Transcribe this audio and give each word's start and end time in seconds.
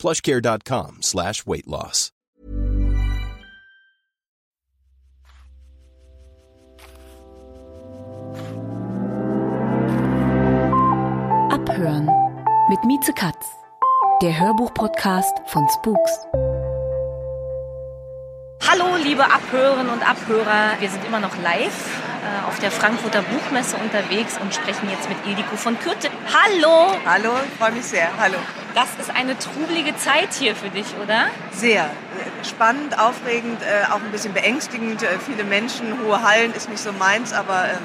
plushcare.com 0.00 0.98
slash 1.02 1.46
weight 1.46 1.66
loss. 1.66 2.10
Abhören 11.50 12.08
mit 12.68 12.84
Mieze 12.84 13.12
Katz, 13.12 13.46
der 14.22 14.38
Hörbuch-Podcast 14.40 15.38
von 15.46 15.68
Spooks. 15.68 16.12
Hallo, 18.68 18.96
liebe 19.02 19.24
Abhörerinnen 19.24 19.90
und 19.90 20.08
Abhörer. 20.08 20.80
Wir 20.80 20.88
sind 20.88 21.04
immer 21.04 21.20
noch 21.20 21.36
live 21.42 22.09
äh, 22.22 22.46
auf 22.46 22.58
der 22.58 22.70
Frankfurter 22.70 23.22
Buchmesse 23.22 23.76
unterwegs 23.76 24.38
und 24.40 24.54
sprechen 24.54 24.90
jetzt 24.90 25.08
mit 25.08 25.18
Ildiko 25.26 25.56
von 25.56 25.78
Kürte. 25.78 26.08
Hallo! 26.26 26.94
Hallo, 27.06 27.32
ich 27.46 27.58
freue 27.58 27.72
mich 27.72 27.86
sehr. 27.86 28.08
Hallo. 28.18 28.36
Das 28.74 28.88
ist 29.00 29.10
eine 29.14 29.38
trubelige 29.38 29.96
Zeit 29.96 30.32
hier 30.32 30.54
für 30.54 30.68
dich, 30.68 30.86
oder? 31.02 31.26
Sehr. 31.52 31.90
Spannend, 32.46 32.98
aufregend, 32.98 33.62
äh, 33.62 33.90
auch 33.90 34.00
ein 34.00 34.10
bisschen 34.12 34.34
beängstigend. 34.34 35.02
Äh, 35.02 35.18
viele 35.24 35.44
Menschen, 35.44 35.98
hohe 36.04 36.22
Hallen 36.22 36.52
ist 36.54 36.68
nicht 36.68 36.82
so 36.82 36.92
meins, 36.92 37.32
aber 37.32 37.64
ähm, 37.64 37.78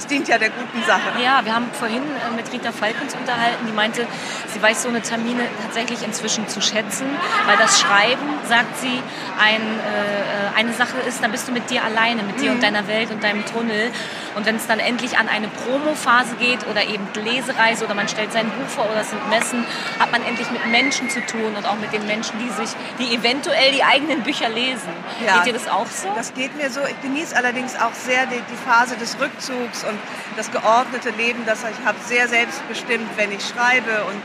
es 0.00 0.06
dient 0.06 0.28
ja 0.28 0.38
der 0.38 0.48
guten 0.48 0.82
Sache. 0.86 1.22
Ja, 1.22 1.44
wir 1.44 1.54
haben 1.54 1.66
vorhin 1.72 2.02
äh, 2.02 2.34
mit 2.34 2.50
Rita 2.50 2.72
Falkens 2.72 3.14
unterhalten, 3.14 3.66
die 3.66 3.72
meinte, 3.72 4.06
sie 4.48 4.62
weiß 4.62 4.82
so 4.82 4.88
eine 4.88 5.02
Termine 5.02 5.42
tatsächlich 5.62 6.02
inzwischen 6.02 6.48
zu 6.48 6.62
schätzen, 6.62 7.06
weil 7.46 7.58
das 7.58 7.80
Schreiben, 7.80 8.26
sagt 8.48 8.78
sie, 8.78 9.02
ein, 9.38 9.60
äh, 9.60 10.58
eine 10.58 10.72
Sache 10.72 10.96
ist, 11.06 11.22
dann 11.22 11.30
bist 11.32 11.48
du 11.48 11.52
mit 11.52 11.68
dir 11.68 11.84
alleine, 11.84 12.22
mit 12.22 12.40
dir 12.40 12.50
und 12.50 12.62
deiner 12.62 12.88
Welt 12.88 13.10
und 13.10 13.22
deinem 13.22 13.44
Tunnel. 13.44 13.90
Und 14.34 14.46
wenn 14.46 14.56
es 14.56 14.66
dann 14.66 14.78
endlich 14.78 15.18
an 15.18 15.28
eine 15.28 15.48
Promophase 15.48 16.36
geht 16.36 16.66
oder 16.68 16.84
eben 16.84 17.06
Lesereise 17.22 17.84
oder 17.84 17.94
man 17.94 18.08
stellt 18.08 18.32
sein 18.32 18.46
Buch 18.46 18.68
vor 18.68 18.84
oder 18.90 19.00
es 19.00 19.10
sind 19.10 19.28
Messen, 19.28 19.66
hat 19.98 20.12
man 20.12 20.24
endlich 20.24 20.50
mit 20.50 20.64
Menschen 20.66 21.10
zu 21.10 21.20
tun 21.26 21.54
und 21.56 21.66
auch 21.66 21.76
mit 21.76 21.92
den 21.92 22.06
Menschen, 22.06 22.38
die 22.38 22.48
sich, 22.50 22.74
die 22.98 23.14
eventuell 23.14 23.72
die 23.72 23.82
eigenen 23.82 24.22
Bücher 24.22 24.48
lesen. 24.48 24.88
Ja. 25.26 25.38
Geht 25.38 25.46
dir 25.46 25.58
das 25.58 25.68
auch 25.68 25.86
so? 25.86 26.08
Das 26.14 26.32
geht 26.32 26.56
mir 26.56 26.70
so. 26.70 26.80
Ich 26.88 27.00
genieße 27.02 27.36
allerdings 27.36 27.74
auch 27.76 27.92
sehr 27.92 28.26
die, 28.26 28.40
die 28.50 28.68
Phase 28.68 28.96
des 28.96 29.18
Rückzugs 29.20 29.84
und 29.90 29.98
das 30.36 30.50
geordnete 30.50 31.10
Leben, 31.10 31.44
das 31.46 31.60
ich 31.60 31.86
habe 31.86 31.98
sehr 32.06 32.28
selbstbestimmt, 32.28 33.08
wenn 33.16 33.32
ich 33.32 33.46
schreibe. 33.46 34.04
Und 34.08 34.22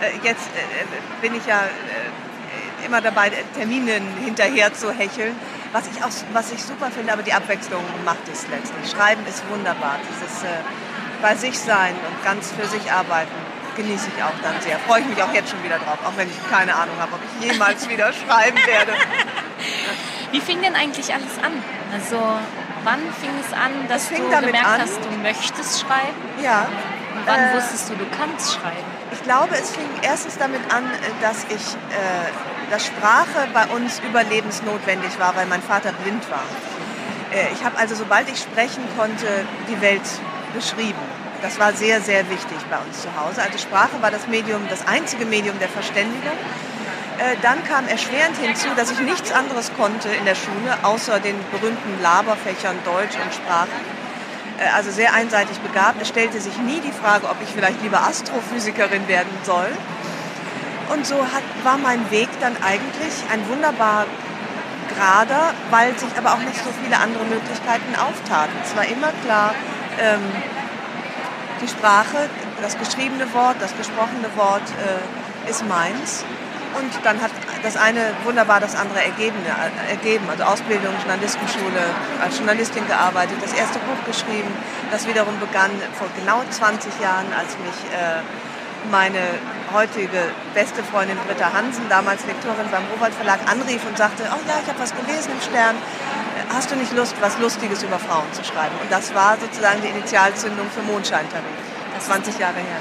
äh, 0.00 0.26
jetzt 0.26 0.46
äh, 0.48 1.20
bin 1.20 1.34
ich 1.34 1.46
ja 1.46 1.60
äh, 1.64 2.86
immer 2.86 3.00
dabei, 3.00 3.30
Terminen 3.56 4.02
hinterher 4.24 4.72
zu 4.72 4.92
hecheln. 4.92 5.34
Was 5.72 5.84
ich, 5.86 6.02
auch, 6.02 6.10
was 6.32 6.52
ich 6.52 6.62
super 6.62 6.90
finde, 6.90 7.12
aber 7.12 7.22
die 7.22 7.34
Abwechslung 7.34 7.82
macht 8.04 8.26
es 8.32 8.46
letztlich. 8.48 8.90
Schreiben 8.90 9.26
ist 9.26 9.42
wunderbar. 9.50 9.96
Dieses 10.08 10.42
äh, 10.42 10.46
bei 11.20 11.34
sich 11.34 11.58
sein 11.58 11.94
und 11.94 12.24
ganz 12.24 12.52
für 12.52 12.66
sich 12.66 12.90
arbeiten 12.90 13.34
genieße 13.78 14.08
ich 14.16 14.22
auch 14.22 14.34
dann 14.42 14.60
sehr. 14.60 14.78
Freue 14.80 15.00
ich 15.00 15.06
mich 15.06 15.22
auch 15.22 15.32
jetzt 15.32 15.50
schon 15.50 15.62
wieder 15.62 15.78
drauf, 15.78 15.98
auch 16.04 16.16
wenn 16.16 16.28
ich 16.28 16.50
keine 16.50 16.74
Ahnung 16.74 16.96
habe, 16.98 17.14
ob 17.14 17.20
ich 17.22 17.50
jemals 17.50 17.88
wieder 17.88 18.12
schreiben 18.26 18.58
werde. 18.66 18.92
Wie 20.32 20.40
fing 20.40 20.60
denn 20.60 20.74
eigentlich 20.74 21.14
alles 21.14 21.38
an? 21.42 21.52
Also 21.94 22.16
wann 22.84 23.00
fing 23.20 23.30
es 23.46 23.52
an, 23.52 23.72
dass 23.88 24.08
du 24.08 24.16
gemerkt 24.16 24.66
an- 24.66 24.80
hast, 24.82 24.98
du 25.04 25.10
möchtest 25.22 25.80
schreiben? 25.80 26.16
Ja, 26.42 26.66
Und 27.14 27.26
wann 27.26 27.40
Äh, 27.40 27.54
wusstest 27.56 27.88
du, 27.90 27.94
du 27.96 28.06
kannst 28.16 28.54
schreiben? 28.54 28.86
Ich 29.12 29.22
glaube, 29.22 29.54
es 29.54 29.70
fing 29.70 29.88
erstens 30.02 30.38
damit 30.38 30.60
an, 30.72 30.84
dass 31.20 31.44
ich, 31.48 31.74
äh, 31.90 32.70
dass 32.70 32.86
Sprache 32.86 33.48
bei 33.52 33.66
uns 33.74 34.00
überlebensnotwendig 34.00 35.18
war, 35.18 35.34
weil 35.36 35.46
mein 35.46 35.62
Vater 35.62 35.92
blind 36.04 36.28
war. 36.30 36.44
Äh, 37.32 37.52
ich 37.52 37.64
habe 37.64 37.76
also, 37.78 37.94
sobald 37.94 38.28
ich 38.30 38.38
sprechen 38.38 38.82
konnte, 38.96 39.26
die 39.68 39.80
Welt 39.80 40.02
beschrieben. 40.54 40.98
Das 41.42 41.58
war 41.58 41.72
sehr, 41.72 42.00
sehr 42.00 42.28
wichtig 42.30 42.58
bei 42.70 42.76
uns 42.78 43.02
zu 43.02 43.08
Hause. 43.20 43.42
Also 43.42 43.58
Sprache 43.58 44.00
war 44.00 44.10
das 44.10 44.26
Medium, 44.26 44.60
das 44.68 44.86
einzige 44.86 45.24
Medium 45.24 45.58
der 45.58 45.68
Verständigung. 45.68 46.36
Äh, 47.18 47.36
Dann 47.42 47.64
kam 47.64 47.88
erschwerend 47.88 48.36
hinzu, 48.38 48.68
dass 48.76 48.90
ich 48.92 49.00
nichts 49.00 49.32
anderes 49.32 49.72
konnte 49.76 50.08
in 50.08 50.24
der 50.24 50.36
Schule, 50.36 50.78
außer 50.82 51.18
den 51.18 51.36
berühmten 51.50 52.00
Laberfächern 52.00 52.76
Deutsch 52.84 53.16
und 53.22 53.34
Sprache. 53.34 53.76
Äh, 54.58 54.70
Also 54.76 54.90
sehr 54.90 55.12
einseitig 55.14 55.58
begabt. 55.58 56.00
Es 56.00 56.08
stellte 56.08 56.40
sich 56.40 56.56
nie 56.58 56.80
die 56.80 56.92
Frage, 56.92 57.28
ob 57.28 57.36
ich 57.42 57.48
vielleicht 57.48 57.82
lieber 57.82 58.02
Astrophysikerin 58.02 59.08
werden 59.08 59.32
soll. 59.42 59.70
Und 60.90 61.06
so 61.06 61.16
hat, 61.16 61.42
war 61.64 61.76
mein 61.76 62.10
Weg 62.10 62.28
dann 62.40 62.56
eigentlich 62.62 63.14
ein 63.32 63.46
wunderbar 63.48 64.06
gerader, 64.88 65.52
weil 65.70 65.98
sich 65.98 66.08
aber 66.16 66.32
auch 66.32 66.38
nicht 66.38 66.56
so 66.56 66.70
viele 66.82 66.96
andere 66.98 67.24
Möglichkeiten 67.24 67.94
auftaten. 67.96 68.54
Es 68.64 68.74
war 68.74 68.86
immer 68.86 69.12
klar, 69.24 69.54
ähm, 70.00 70.22
die 71.60 71.68
Sprache, 71.68 72.30
das 72.62 72.78
geschriebene 72.78 73.32
Wort, 73.34 73.56
das 73.60 73.76
gesprochene 73.76 74.30
Wort 74.36 74.62
äh, 74.80 75.50
ist 75.50 75.66
meins. 75.66 76.24
Und 76.78 76.92
dann 77.02 77.20
hat 77.20 77.32
das 77.62 77.76
eine 77.76 78.14
wunderbar 78.22 78.60
das 78.60 78.76
andere 78.76 79.02
ergeben, 79.02 79.38
äh, 79.44 79.90
ergeben. 79.90 80.26
Also 80.30 80.44
Ausbildung, 80.44 80.94
Journalistenschule, 81.02 81.82
als 82.22 82.38
Journalistin 82.38 82.86
gearbeitet, 82.86 83.36
das 83.42 83.52
erste 83.52 83.78
Buch 83.80 83.98
geschrieben, 84.06 84.50
das 84.92 85.06
wiederum 85.06 85.38
begann 85.40 85.70
vor 85.98 86.06
genau 86.14 86.42
20 86.48 87.00
Jahren, 87.00 87.26
als 87.34 87.58
mich 87.58 87.78
äh, 87.90 88.22
meine 88.90 89.18
heutige 89.74 90.30
beste 90.54 90.84
Freundin 90.84 91.18
Britta 91.26 91.52
Hansen, 91.52 91.82
damals 91.88 92.24
Lektorin 92.26 92.70
beim 92.70 92.86
Robert 92.94 93.12
Verlag, 93.12 93.40
anrief 93.50 93.82
und 93.84 93.98
sagte, 93.98 94.22
oh 94.30 94.40
ja, 94.46 94.62
ich 94.62 94.68
habe 94.68 94.78
was 94.78 94.94
gelesen 94.94 95.32
im 95.34 95.42
Stern, 95.42 95.74
hast 96.54 96.70
du 96.70 96.76
nicht 96.76 96.94
Lust, 96.94 97.14
was 97.20 97.38
Lustiges 97.38 97.82
über 97.82 97.98
Frauen 97.98 98.30
zu 98.32 98.44
schreiben? 98.44 98.74
Und 98.80 98.90
das 98.90 99.14
war 99.14 99.36
sozusagen 99.36 99.82
die 99.82 99.88
Initialzündung 99.88 100.70
für 100.70 100.82
Mondscheintarif. 100.82 101.58
Das 101.92 102.04
ist 102.04 102.08
20 102.08 102.38
Jahre 102.38 102.62
her. 102.62 102.80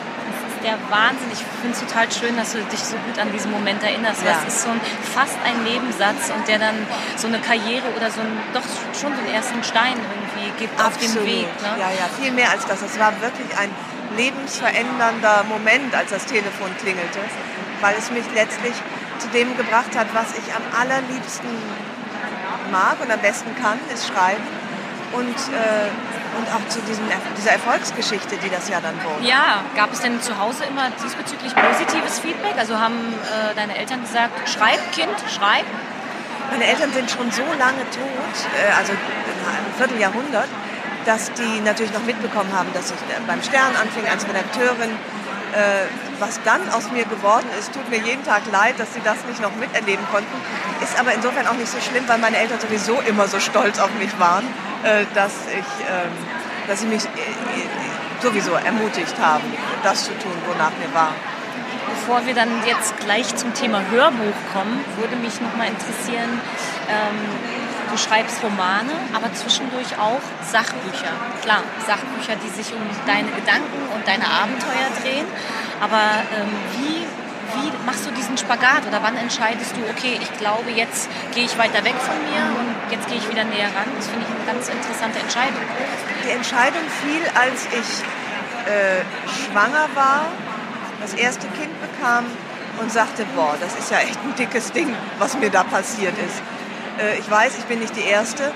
Das 0.58 0.68
der 0.68 0.78
Wahnsinn. 0.90 1.30
Ich 1.32 1.44
finde 1.62 1.78
es 1.78 1.80
total 1.80 2.12
schön, 2.12 2.36
dass 2.38 2.54
du 2.54 2.64
dich 2.66 2.80
so 2.80 2.96
gut 2.98 3.18
an 3.20 3.32
diesen 3.32 3.52
Moment 3.52 3.84
erinnerst. 3.84 4.24
Ja. 4.24 4.40
es 4.42 4.54
ist 4.54 4.64
so 4.64 4.70
ein, 4.70 4.82
fast 5.14 5.38
ein 5.46 5.64
Nebensatz 5.64 6.30
und 6.36 6.48
der 6.48 6.60
dann 6.60 6.76
so 7.16 7.28
eine 7.28 7.40
Karriere 7.40 7.88
oder 7.96 8.12
so 8.12 8.22
ein, 8.22 8.38
doch 8.54 8.66
schon 8.94 9.14
so 9.16 9.22
einen 9.22 9.34
ersten 9.34 9.64
Stein 9.64 9.96
irgendwie 9.98 10.52
gibt 10.60 10.80
auf 10.80 10.98
dem 10.98 11.08
Absolut. 11.08 11.28
Weg. 11.28 11.48
Ne? 11.62 11.70
Ja, 11.80 11.90
ja, 11.92 12.06
viel 12.20 12.32
mehr 12.32 12.52
als 12.52 12.66
das. 12.66 12.82
Es 12.82 13.00
war 13.00 13.14
wirklich 13.22 13.50
ein 13.58 13.70
lebensverändernder 14.16 15.46
Moment, 15.50 15.94
als 15.96 16.12
das 16.12 16.26
Telefon 16.26 16.72
klingelte, 16.82 17.20
weil 17.82 17.96
es 17.98 18.10
mich 18.12 18.26
letztlich 18.34 18.74
zu 19.20 19.28
dem 19.30 19.56
gebracht 19.58 19.96
hat, 19.98 20.08
was 20.14 20.38
ich 20.38 20.48
am 20.54 20.64
allerliebsten 20.80 21.50
mag 22.72 22.98
und 23.02 23.12
am 23.12 23.20
besten 23.20 23.56
kann, 23.62 23.80
ist 23.94 24.08
schreiben. 24.08 24.44
Und, 25.14 25.24
äh, 25.26 25.88
und 26.38 26.48
auch 26.54 26.68
zu 26.68 26.80
diesem, 26.82 27.06
dieser 27.38 27.52
Erfolgsgeschichte, 27.52 28.36
die 28.38 28.50
das 28.50 28.68
ja 28.68 28.80
dann 28.82 28.96
wurde. 29.04 29.26
Ja, 29.26 29.64
gab 29.76 29.94
es 29.94 30.02
denn 30.02 30.22
zu 30.22 30.38
Hause 30.38 30.66
immer 30.66 30.90
diesbezüglich 31.02 31.56
positives 31.56 32.20
Feedback? 32.20 32.56
Also 32.58 32.78
haben 32.78 33.14
äh, 33.24 33.56
deine 33.56 33.78
Eltern 33.78 34.02
gesagt, 34.02 34.50
schreib 34.50 34.80
Kind, 34.92 35.16
schreib? 35.34 35.66
Meine 36.52 36.66
Eltern 36.66 36.92
sind 36.92 37.10
schon 37.10 37.32
so 37.32 37.44
lange 37.58 37.84
tot, 37.92 38.36
äh, 38.52 38.78
also 38.78 38.92
ein 38.92 39.66
Vierteljahrhundert, 39.78 40.50
dass 41.06 41.32
die 41.34 41.62
natürlich 41.64 41.94
noch 41.94 42.04
mitbekommen 42.04 42.52
haben, 42.52 42.68
dass 42.74 42.92
ich 42.92 42.98
äh, 42.98 43.20
beim 43.26 43.42
Stern 43.42 43.76
anfing 43.82 44.08
als 44.12 44.28
Redakteurin. 44.28 44.92
Äh, 45.56 45.88
Was 46.20 46.42
dann 46.44 46.62
aus 46.74 46.92
mir 46.92 47.06
geworden 47.06 47.48
ist, 47.60 47.72
tut 47.74 47.88
mir 47.90 48.00
jeden 48.00 48.26
Tag 48.26 48.42
leid, 48.52 48.76
dass 48.80 48.94
sie 48.94 49.02
das 49.04 49.18
nicht 49.30 49.40
noch 49.40 49.56
miterleben 49.56 50.06
konnten. 50.12 50.36
Ist 50.84 51.00
aber 51.00 51.14
insofern 51.14 51.46
auch 51.48 51.54
nicht 51.54 51.72
so 51.72 51.80
schlimm, 51.80 52.04
weil 52.08 52.18
meine 52.18 52.38
Eltern 52.38 52.60
sowieso 52.60 53.00
immer 53.08 53.28
so 53.28 53.40
stolz 53.40 53.78
auf 53.80 53.92
mich 54.00 54.12
waren, 54.20 54.44
dass, 55.14 55.34
ich, 55.48 55.86
ähm, 55.90 56.12
dass 56.68 56.82
sie 56.82 56.88
mich 56.88 57.04
äh, 57.04 57.08
äh, 57.08 58.22
sowieso 58.22 58.54
ermutigt 58.54 59.16
haben, 59.20 59.44
das 59.84 60.06
zu 60.06 60.12
tun, 60.20 60.34
wonach 60.48 60.72
mir 60.80 60.94
war. 60.94 61.14
Bevor 61.90 62.26
wir 62.26 62.34
dann 62.34 62.50
jetzt 62.66 62.98
gleich 63.00 63.36
zum 63.36 63.54
Thema 63.54 63.82
Hörbuch 63.92 64.38
kommen, 64.54 64.84
würde 64.98 65.16
mich 65.16 65.40
noch 65.42 65.56
mal 65.56 65.68
interessieren, 65.68 66.40
ähm, 66.90 67.20
du 67.92 67.98
schreibst 67.98 68.44
Romane, 68.44 68.92
aber 69.14 69.34
zwischendurch 69.34 69.98
auch 70.00 70.22
Sachbücher. 70.46 71.12
Klar, 71.42 71.64
Sachbücher, 71.86 72.36
die 72.44 72.50
sich 72.50 72.74
um 72.74 72.82
deine 73.06 73.32
Gedanken 73.32 73.80
und 73.94 74.08
deine 74.08 74.28
Abenteuer 74.28 74.90
drehen. 75.02 75.26
Aber 75.82 76.24
ähm, 76.36 76.52
wie 76.78 77.06
diesen 78.38 78.46
Spagat 78.46 78.86
oder 78.88 79.02
wann 79.02 79.18
entscheidest 79.18 79.76
du, 79.76 79.82
okay, 79.90 80.20
ich 80.22 80.38
glaube, 80.38 80.70
jetzt 80.72 81.10
gehe 81.34 81.46
ich 81.46 81.58
weiter 81.58 81.84
weg 81.84 81.96
von 82.00 82.16
mir 82.30 82.60
und 82.60 82.92
jetzt 82.92 83.08
gehe 83.08 83.18
ich 83.18 83.30
wieder 83.30 83.44
näher 83.44 83.68
ran? 83.68 83.90
Das 83.96 84.08
finde 84.08 84.26
ich 84.26 84.36
eine 84.36 84.46
ganz 84.46 84.70
interessante 84.70 85.20
Entscheidung. 85.20 85.62
Die 86.26 86.32
Entscheidung 86.32 86.82
fiel, 87.02 87.22
als 87.36 87.66
ich 87.68 87.90
äh, 88.72 89.02
schwanger 89.28 89.88
war, 89.96 90.26
das 91.02 91.14
erste 91.14 91.48
Kind 91.48 91.72
bekam 91.82 92.26
und 92.80 92.92
sagte, 92.92 93.26
boah, 93.36 93.56
das 93.60 93.76
ist 93.76 93.92
ja 93.92 94.00
echt 94.00 94.20
ein 94.24 94.36
dickes 94.36 94.72
Ding, 94.72 94.94
was 95.20 95.38
mir 95.38 95.50
da 95.50 95.64
passiert 95.64 96.14
ist. 96.18 96.42
Äh, 97.00 97.20
ich 97.20 97.30
weiß, 97.30 97.58
ich 97.58 97.66
bin 97.66 97.80
nicht 97.80 97.96
die 97.96 98.08
Erste, 98.08 98.52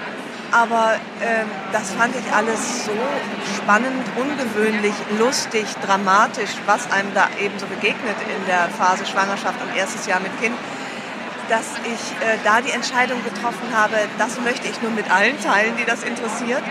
aber 0.52 0.96
ähm, 1.22 1.48
das 1.72 1.92
fand 1.92 2.16
ich 2.16 2.34
alles 2.34 2.86
so 2.86 2.92
spannend, 3.56 4.04
ungewöhnlich, 4.16 4.94
lustig, 5.18 5.66
dramatisch, 5.86 6.52
was 6.66 6.92
einem 6.92 7.14
da 7.14 7.30
eben 7.40 7.58
so 7.58 7.66
begegnet 7.68 8.16
in 8.28 8.46
der 8.46 8.68
Phase 8.70 9.06
Schwangerschaft 9.06 9.62
und 9.62 9.76
erstes 9.76 10.08
Jahr 10.08 10.20
mit 10.20 10.38
Kind, 10.42 10.56
dass 11.50 11.66
ich 11.84 12.28
äh, 12.28 12.38
da 12.44 12.62
die 12.62 12.72
Entscheidung 12.72 13.24
getroffen 13.24 13.76
habe, 13.76 13.96
das 14.18 14.40
möchte 14.42 14.68
ich 14.68 14.82
nur 14.82 14.92
mit 14.92 15.10
allen 15.12 15.40
teilen, 15.42 15.76
die 15.78 15.86
das 15.86 16.04
interessiert. 16.04 16.64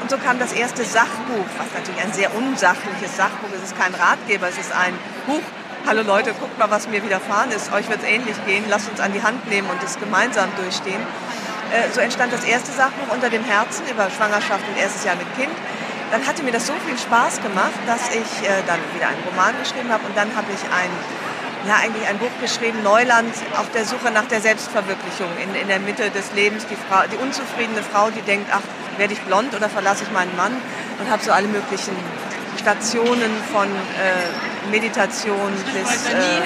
Und 0.00 0.10
so 0.10 0.18
kam 0.18 0.38
das 0.38 0.52
erste 0.52 0.84
Sachbuch, 0.84 1.46
was 1.56 1.66
natürlich 1.74 2.02
ein 2.02 2.12
sehr 2.12 2.34
unsachliches 2.34 3.16
Sachbuch 3.16 3.48
ist. 3.56 3.64
Es 3.64 3.72
ist 3.72 3.78
kein 3.78 3.94
Ratgeber, 3.94 4.48
es 4.48 4.58
ist 4.58 4.72
ein 4.72 4.92
Buch. 5.26 5.42
Hallo 5.86 6.02
Leute, 6.02 6.32
guckt 6.34 6.58
mal, 6.58 6.70
was 6.70 6.88
mir 6.88 7.02
widerfahren 7.02 7.50
ist. 7.50 7.72
Euch 7.72 7.88
wird 7.88 8.02
es 8.02 8.08
ähnlich 8.08 8.36
gehen. 8.46 8.64
Lasst 8.68 8.88
uns 8.90 9.00
an 9.00 9.12
die 9.12 9.22
Hand 9.22 9.48
nehmen 9.48 9.68
und 9.68 9.82
es 9.82 9.98
gemeinsam 9.98 10.48
durchstehen. 10.56 11.00
Äh, 11.74 11.90
so 11.92 12.00
entstand 12.00 12.32
das 12.32 12.44
erste 12.44 12.70
Sachbuch 12.70 13.12
unter 13.12 13.30
dem 13.30 13.42
Herzen 13.42 13.82
über 13.90 14.08
Schwangerschaft 14.08 14.62
und 14.68 14.78
erstes 14.78 15.02
Jahr 15.04 15.16
mit 15.16 15.26
Kind. 15.34 15.50
Dann 16.12 16.24
hatte 16.24 16.44
mir 16.44 16.52
das 16.52 16.68
so 16.68 16.74
viel 16.86 16.96
Spaß 16.96 17.42
gemacht, 17.42 17.74
dass 17.86 18.14
ich 18.14 18.46
äh, 18.46 18.62
dann 18.68 18.78
wieder 18.94 19.08
einen 19.08 19.22
Roman 19.26 19.58
geschrieben 19.58 19.90
habe 19.90 20.06
und 20.06 20.16
dann 20.16 20.30
habe 20.36 20.46
ich 20.54 20.62
ein, 20.70 20.90
ja, 21.66 21.82
eigentlich 21.82 22.06
ein 22.06 22.18
Buch 22.18 22.30
geschrieben, 22.40 22.84
Neuland 22.84 23.34
auf 23.58 23.66
der 23.74 23.84
Suche 23.84 24.12
nach 24.12 24.26
der 24.26 24.40
Selbstverwirklichung 24.40 25.26
in, 25.42 25.50
in 25.60 25.66
der 25.66 25.80
Mitte 25.80 26.10
des 26.10 26.30
Lebens. 26.32 26.64
Die, 26.70 26.76
Frau, 26.76 27.02
die 27.10 27.16
unzufriedene 27.16 27.82
Frau, 27.82 28.10
die 28.10 28.22
denkt, 28.22 28.46
ach, 28.52 28.62
werde 28.96 29.12
ich 29.12 29.20
blond 29.22 29.52
oder 29.54 29.68
verlasse 29.68 30.04
ich 30.04 30.12
meinen 30.12 30.36
Mann 30.36 30.54
und 31.00 31.10
habe 31.10 31.24
so 31.24 31.32
alle 31.32 31.48
möglichen 31.48 31.96
Stationen 32.60 33.32
von 33.52 33.66
äh, 33.66 34.70
Meditation 34.70 35.50
bis 35.74 36.06
äh, 36.06 36.38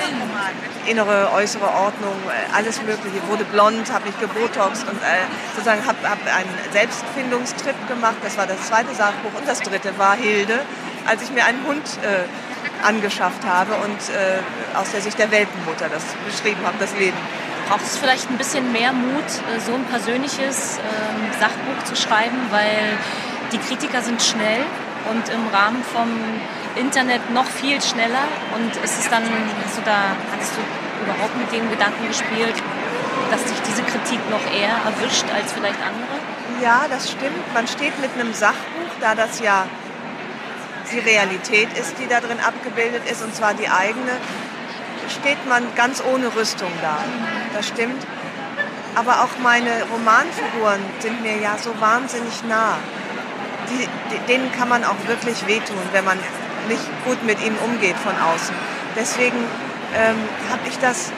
innere, 0.91 1.31
äußere 1.35 1.65
Ordnung, 1.65 2.17
äh, 2.29 2.57
alles 2.57 2.81
Mögliche. 2.83 3.21
Wurde 3.29 3.45
blond, 3.45 3.93
habe 3.93 4.07
mich 4.07 4.19
gebotoxt 4.19 4.89
und 4.89 4.97
äh, 5.03 5.27
sozusagen 5.55 5.85
habe 5.87 5.99
hab 6.09 6.19
einen 6.25 6.55
Selbstfindungstrip 6.73 7.89
gemacht. 7.89 8.17
Das 8.23 8.37
war 8.37 8.47
das 8.47 8.67
zweite 8.67 8.95
Sachbuch. 8.95 9.33
Und 9.39 9.47
das 9.47 9.61
dritte 9.61 9.97
war 9.99 10.17
Hilde, 10.17 10.61
als 11.07 11.23
ich 11.23 11.31
mir 11.31 11.45
einen 11.45 11.65
Hund 11.67 11.83
äh, 12.03 12.87
angeschafft 12.87 13.45
habe 13.47 13.75
und 13.75 13.99
äh, 14.11 14.77
aus 14.79 14.91
der 14.93 15.01
Sicht 15.01 15.19
der 15.19 15.31
Welpenmutter 15.31 15.89
das 15.89 16.05
beschrieben 16.27 16.61
habe, 16.65 16.77
das 16.79 16.95
Leben. 16.99 17.17
Braucht 17.69 17.85
es 17.85 17.99
vielleicht 17.99 18.31
ein 18.31 18.39
bisschen 18.39 18.73
mehr 18.73 18.93
Mut, 18.93 19.29
so 19.67 19.75
ein 19.75 19.85
persönliches 19.85 20.79
ähm, 20.79 21.31
Sachbuch 21.39 21.85
zu 21.85 21.97
schreiben, 21.97 22.39
weil 22.51 22.97
die 23.53 23.59
Kritiker 23.59 24.01
sind 24.01 24.23
schnell 24.23 24.65
und 25.11 25.29
im 25.29 25.49
Rahmen 25.53 25.83
vom 25.85 26.09
Internet 26.79 27.31
noch 27.31 27.47
viel 27.47 27.81
schneller. 27.81 28.27
Und 28.55 28.77
ist 28.83 28.99
es 28.99 29.09
dann, 29.11 29.25
hast 29.65 29.79
du 29.79 29.83
da, 29.85 30.17
hattest 30.33 30.53
du 30.57 31.05
überhaupt 31.05 31.37
mit 31.37 31.53
dem 31.53 31.71
Gedanken 31.71 32.07
gespielt, 32.09 32.55
dass 33.31 33.45
dich 33.45 33.61
diese 33.69 33.83
Kritik 33.83 34.21
noch 34.31 34.45
eher 34.53 34.77
erwischt 34.85 35.27
als 35.35 35.53
vielleicht 35.53 35.81
andere? 35.81 36.63
Ja, 36.63 36.87
das 36.89 37.11
stimmt. 37.11 37.53
Man 37.55 37.67
steht 37.67 37.99
mit 38.01 38.11
einem 38.15 38.33
Sachbuch, 38.33 38.93
da 39.01 39.15
das 39.15 39.41
ja 39.41 39.67
die 40.93 40.99
Realität 40.99 41.69
ist, 41.79 41.99
die 41.99 42.07
da 42.09 42.21
drin 42.21 42.41
abgebildet 42.41 43.03
ist, 43.11 43.23
und 43.23 43.35
zwar 43.35 43.53
die 43.53 43.69
eigene, 43.69 44.17
steht 45.09 45.47
man 45.47 45.63
ganz 45.77 46.03
ohne 46.03 46.35
Rüstung 46.35 46.71
da. 46.81 46.97
Das 47.55 47.69
stimmt. 47.69 48.07
Aber 48.95 49.23
auch 49.23 49.39
meine 49.43 49.71
Romanfiguren 49.93 50.81
sind 50.99 51.23
mir 51.23 51.37
ja 51.37 51.57
so 51.59 51.79
wahnsinnig 51.79 52.43
nah 52.49 52.79
die, 53.71 53.89
denen 54.27 54.51
kann 54.53 54.69
man 54.69 54.85
auch 54.85 54.97
wirklich 55.07 55.47
wehtun, 55.47 55.77
wenn 55.93 56.05
man 56.05 56.19
nicht 56.69 56.85
gut 57.05 57.23
mit 57.25 57.43
ihnen 57.43 57.59
umgeht 57.59 57.97
von 57.97 58.13
außen. 58.13 58.55
Deswegen 58.97 59.39
ähm, 59.95 60.17
habe 60.51 60.69
ich 60.69 60.79
das, 60.79 61.13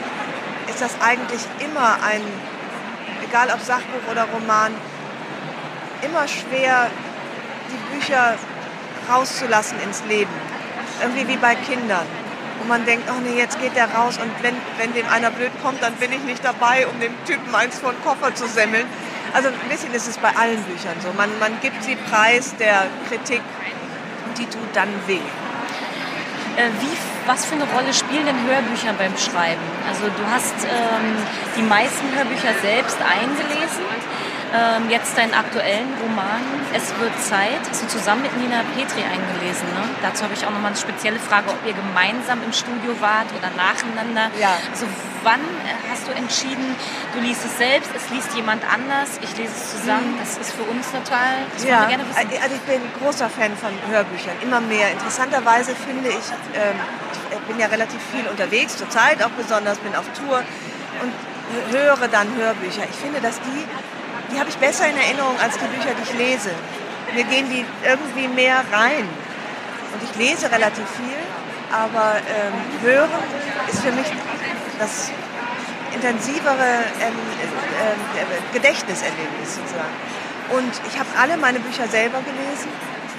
ist 0.68 0.80
das 0.80 1.00
eigentlich 1.00 1.40
immer 1.60 1.98
ein, 2.02 2.22
egal 3.26 3.48
ob 3.52 3.60
Sachbuch 3.60 4.10
oder 4.10 4.26
Roman, 4.32 4.72
immer 6.02 6.26
schwer, 6.28 6.88
die 7.70 7.94
Bücher 7.94 8.36
rauszulassen 9.10 9.80
ins 9.80 10.02
Leben. 10.08 10.32
Irgendwie 11.02 11.28
wie 11.28 11.36
bei 11.36 11.54
Kindern. 11.54 12.06
Wo 12.58 12.68
man 12.68 12.84
denkt, 12.84 13.08
oh 13.10 13.20
nee, 13.20 13.38
jetzt 13.38 13.58
geht 13.58 13.74
der 13.74 13.90
raus 13.90 14.18
und 14.20 14.30
wenn, 14.42 14.54
wenn 14.76 14.92
dem 14.92 15.08
einer 15.08 15.30
blöd 15.30 15.50
kommt, 15.62 15.82
dann 15.82 15.94
bin 15.94 16.12
ich 16.12 16.22
nicht 16.24 16.44
dabei, 16.44 16.86
um 16.86 17.00
dem 17.00 17.12
Typen 17.24 17.54
eins 17.54 17.78
vor 17.78 17.92
den 17.92 18.02
Koffer 18.04 18.34
zu 18.34 18.46
semmeln. 18.46 18.86
Also 19.32 19.48
ein 19.48 19.68
bisschen 19.70 19.94
ist 19.94 20.08
es 20.08 20.18
bei 20.18 20.28
allen 20.36 20.62
Büchern 20.64 20.96
so. 21.02 21.12
Man, 21.16 21.30
man 21.38 21.58
gibt 21.60 21.82
sie 21.82 21.96
preis 21.96 22.54
der 22.56 22.86
Kritik 23.08 23.40
und 23.40 23.79
die 24.38 24.46
tut 24.46 24.70
dann 24.74 24.88
weh. 25.06 25.14
Äh, 26.56 26.68
wie, 26.80 26.96
was 27.26 27.46
für 27.46 27.54
eine 27.54 27.64
Rolle 27.64 27.94
spielen 27.94 28.26
denn 28.26 28.36
Hörbücher 28.46 28.92
beim 28.98 29.16
Schreiben? 29.16 29.62
Also 29.88 30.06
du 30.06 30.24
hast 30.30 30.54
ähm, 30.64 31.16
die 31.56 31.62
meisten 31.62 32.06
Hörbücher 32.14 32.54
selbst 32.60 32.98
eingelesen 33.00 33.84
ähm, 34.54 34.90
jetzt 34.90 35.16
deinen 35.16 35.34
aktuellen 35.34 35.94
Roman 36.02 36.42
Es 36.74 36.90
wird 36.98 37.14
Zeit, 37.22 37.62
hast 37.68 37.82
du 37.82 37.88
zusammen 37.88 38.22
mit 38.22 38.36
Nina 38.36 38.62
Petri 38.74 39.02
eingelesen. 39.02 39.66
Ne? 39.74 39.82
Dazu 40.02 40.24
habe 40.24 40.34
ich 40.34 40.44
auch 40.46 40.50
nochmal 40.50 40.72
eine 40.72 40.80
spezielle 40.80 41.18
Frage, 41.18 41.50
ob 41.50 41.58
ihr 41.66 41.74
gemeinsam 41.74 42.42
im 42.42 42.52
Studio 42.52 42.94
wart 43.00 43.26
oder 43.36 43.50
nacheinander. 43.54 44.30
Ja. 44.38 44.54
Also 44.70 44.86
wann 45.22 45.40
äh, 45.40 45.74
hast 45.90 46.06
du 46.08 46.12
entschieden, 46.12 46.74
du 47.14 47.20
liest 47.20 47.44
es 47.44 47.58
selbst, 47.58 47.90
es 47.94 48.10
liest 48.10 48.34
jemand 48.34 48.62
anders, 48.66 49.18
ich 49.22 49.36
lese 49.36 49.52
es 49.54 49.78
zusammen. 49.78 50.14
Mhm. 50.14 50.18
Das 50.18 50.38
ist 50.38 50.52
für 50.52 50.66
uns 50.66 50.90
total, 50.90 51.46
das 51.54 51.64
ja. 51.64 51.86
gerne 51.86 52.04
wissen. 52.06 52.18
Also 52.18 52.54
ich 52.54 52.66
bin 52.66 52.80
großer 53.02 53.28
Fan 53.30 53.54
von 53.56 53.70
Hörbüchern, 53.90 54.34
immer 54.42 54.60
mehr. 54.60 54.90
Interessanterweise 54.92 55.74
finde 55.74 56.10
ich, 56.10 56.26
ähm, 56.54 56.78
ich 57.30 57.42
bin 57.46 57.58
ja 57.58 57.66
relativ 57.66 58.00
viel 58.10 58.26
unterwegs, 58.26 58.76
zurzeit 58.76 59.22
auch 59.22 59.30
besonders, 59.30 59.78
bin 59.78 59.94
auf 59.94 60.06
Tour 60.14 60.42
und 61.02 61.12
höre 61.72 62.08
dann 62.08 62.28
Hörbücher. 62.36 62.82
Ich 62.88 62.96
finde, 62.96 63.20
dass 63.20 63.40
die 63.40 63.64
die 64.32 64.38
habe 64.38 64.48
ich 64.48 64.56
besser 64.56 64.88
in 64.88 64.96
Erinnerung 64.96 65.38
als 65.40 65.54
die 65.58 65.66
Bücher, 65.66 65.94
die 65.94 66.02
ich 66.02 66.14
lese. 66.18 66.50
Mir 67.14 67.24
gehen 67.24 67.50
die 67.50 67.64
irgendwie 67.86 68.28
mehr 68.28 68.62
rein. 68.72 69.08
Und 69.92 70.00
ich 70.04 70.14
lese 70.16 70.50
relativ 70.50 70.86
viel, 70.96 71.18
aber 71.72 72.14
ähm, 72.30 72.54
Hören 72.82 73.10
ist 73.68 73.80
für 73.80 73.92
mich 73.92 74.06
das 74.78 75.10
intensivere 75.92 76.86
ähm, 77.02 77.18
äh, 78.14 78.54
Gedächtniserlebnis 78.54 79.56
sozusagen. 79.56 79.94
Und 80.50 80.72
ich 80.88 80.98
habe 80.98 81.08
alle 81.20 81.36
meine 81.36 81.58
Bücher 81.58 81.88
selber 81.88 82.18
gelesen, 82.22 82.70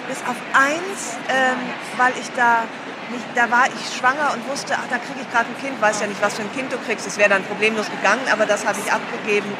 bis 0.07 0.19
auf 0.23 0.39
eins, 0.53 1.17
ähm, 1.27 1.59
weil 1.97 2.13
ich 2.19 2.31
da 2.35 2.63
nicht, 3.11 3.25
da 3.35 3.51
war 3.51 3.67
ich 3.67 3.97
schwanger 3.97 4.31
und 4.33 4.47
wusste, 4.49 4.75
ach, 4.75 4.87
da 4.89 4.97
kriege 4.97 5.19
ich 5.19 5.29
gerade 5.31 5.47
ein 5.51 5.59
Kind, 5.59 5.81
weiß 5.81 5.99
ja 5.99 6.07
nicht, 6.07 6.21
was 6.21 6.35
für 6.35 6.43
ein 6.43 6.53
Kind 6.53 6.71
du 6.71 6.77
kriegst. 6.77 7.05
Es 7.05 7.17
wäre 7.17 7.29
dann 7.29 7.43
problemlos 7.43 7.91
gegangen, 7.91 8.23
aber 8.31 8.45
das 8.45 8.65
habe 8.65 8.79
ich 8.79 8.91
abgegeben 8.91 9.51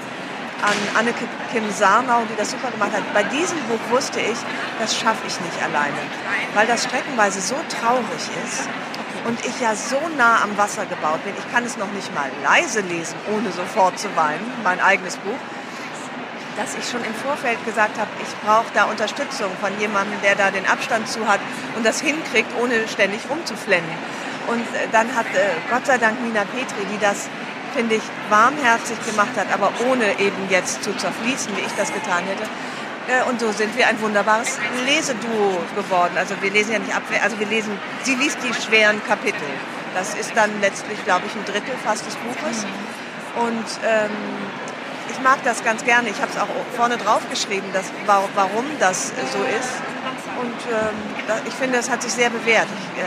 an 0.61 0.77
Anneke 0.97 1.25
Kim 1.51 1.69
Sarnau, 1.71 2.21
die 2.29 2.35
das 2.37 2.51
super 2.51 2.71
gemacht 2.71 2.91
hat. 2.93 3.03
Bei 3.13 3.23
diesem 3.23 3.57
Buch 3.67 3.79
wusste 3.89 4.19
ich, 4.19 4.37
das 4.79 4.95
schaffe 4.95 5.25
ich 5.27 5.39
nicht 5.41 5.61
alleine, 5.63 5.97
weil 6.53 6.67
das 6.67 6.83
streckenweise 6.83 7.41
so 7.41 7.55
traurig 7.81 8.23
ist 8.45 8.69
und 9.25 9.45
ich 9.45 9.59
ja 9.59 9.75
so 9.75 9.99
nah 10.17 10.43
am 10.43 10.57
Wasser 10.57 10.85
gebaut 10.85 11.23
bin. 11.23 11.33
Ich 11.37 11.51
kann 11.53 11.63
es 11.65 11.77
noch 11.77 11.91
nicht 11.91 12.13
mal 12.13 12.29
leise 12.43 12.81
lesen, 12.81 13.15
ohne 13.35 13.51
sofort 13.51 13.99
zu 13.99 14.15
weinen, 14.15 14.45
mein 14.63 14.79
eigenes 14.79 15.17
Buch, 15.17 15.39
dass 16.57 16.75
ich 16.75 16.89
schon 16.89 17.03
im 17.03 17.13
Vorfeld 17.13 17.63
gesagt 17.65 17.97
habe, 17.97 18.09
ich 18.21 18.47
brauche 18.47 18.71
da 18.73 18.85
Unterstützung 18.85 19.51
von 19.59 19.71
jemandem, 19.79 20.19
der 20.21 20.35
da 20.35 20.51
den 20.51 20.67
Abstand 20.67 21.07
zu 21.07 21.27
hat 21.27 21.39
und 21.75 21.85
das 21.85 22.01
hinkriegt, 22.01 22.49
ohne 22.61 22.87
ständig 22.87 23.21
rumzuflennen. 23.29 23.89
Und 24.47 24.61
äh, 24.75 24.87
dann 24.91 25.15
hat 25.15 25.27
äh, 25.27 25.53
Gott 25.69 25.85
sei 25.85 25.97
Dank 25.97 26.19
Nina 26.21 26.43
Petri, 26.43 26.85
die 26.91 26.99
das 26.99 27.29
finde 27.73 27.95
ich, 27.95 28.03
warmherzig 28.29 28.97
gemacht 29.05 29.35
hat, 29.37 29.47
aber 29.53 29.71
ohne 29.89 30.19
eben 30.19 30.49
jetzt 30.49 30.83
zu 30.83 30.95
zerfließen, 30.95 31.55
wie 31.55 31.61
ich 31.61 31.73
das 31.77 31.93
getan 31.93 32.23
hätte. 32.25 32.43
Äh, 33.07 33.29
und 33.29 33.39
so 33.39 33.51
sind 33.51 33.75
wir 33.77 33.87
ein 33.87 33.99
wunderbares 34.01 34.57
Leseduo 34.85 35.61
geworden. 35.75 36.13
Also 36.15 36.35
wir 36.41 36.51
lesen 36.51 36.73
ja 36.73 36.79
nicht 36.79 36.95
ab, 36.95 37.03
also 37.23 37.39
wir 37.39 37.47
lesen, 37.47 37.77
sie 38.03 38.15
liest 38.15 38.37
die 38.43 38.53
schweren 38.53 39.01
Kapitel. 39.05 39.47
Das 39.93 40.13
ist 40.15 40.31
dann 40.35 40.49
letztlich, 40.61 41.03
glaube 41.03 41.23
ich, 41.27 41.35
ein 41.35 41.45
Drittel 41.45 41.75
fast 41.83 42.05
des 42.05 42.15
Buches. 42.15 42.65
Und 43.35 43.65
ähm, 43.85 44.11
ich 45.11 45.21
mag 45.21 45.43
das 45.43 45.63
ganz 45.63 45.83
gerne. 45.83 46.09
Ich 46.09 46.21
habe 46.21 46.31
es 46.31 46.37
auch 46.37 46.47
vorne 46.75 46.97
drauf 46.97 47.21
geschrieben, 47.29 47.67
dass, 47.73 47.85
warum 48.05 48.65
das 48.79 49.07
so 49.07 49.43
ist. 49.43 49.81
Und 50.39 50.59
ähm, 50.71 50.95
ich 51.47 51.53
finde, 51.53 51.77
es 51.77 51.89
hat 51.89 52.01
sich 52.01 52.11
sehr 52.11 52.29
bewährt. 52.29 52.67
Ich, 52.67 53.01
äh, 53.01 53.05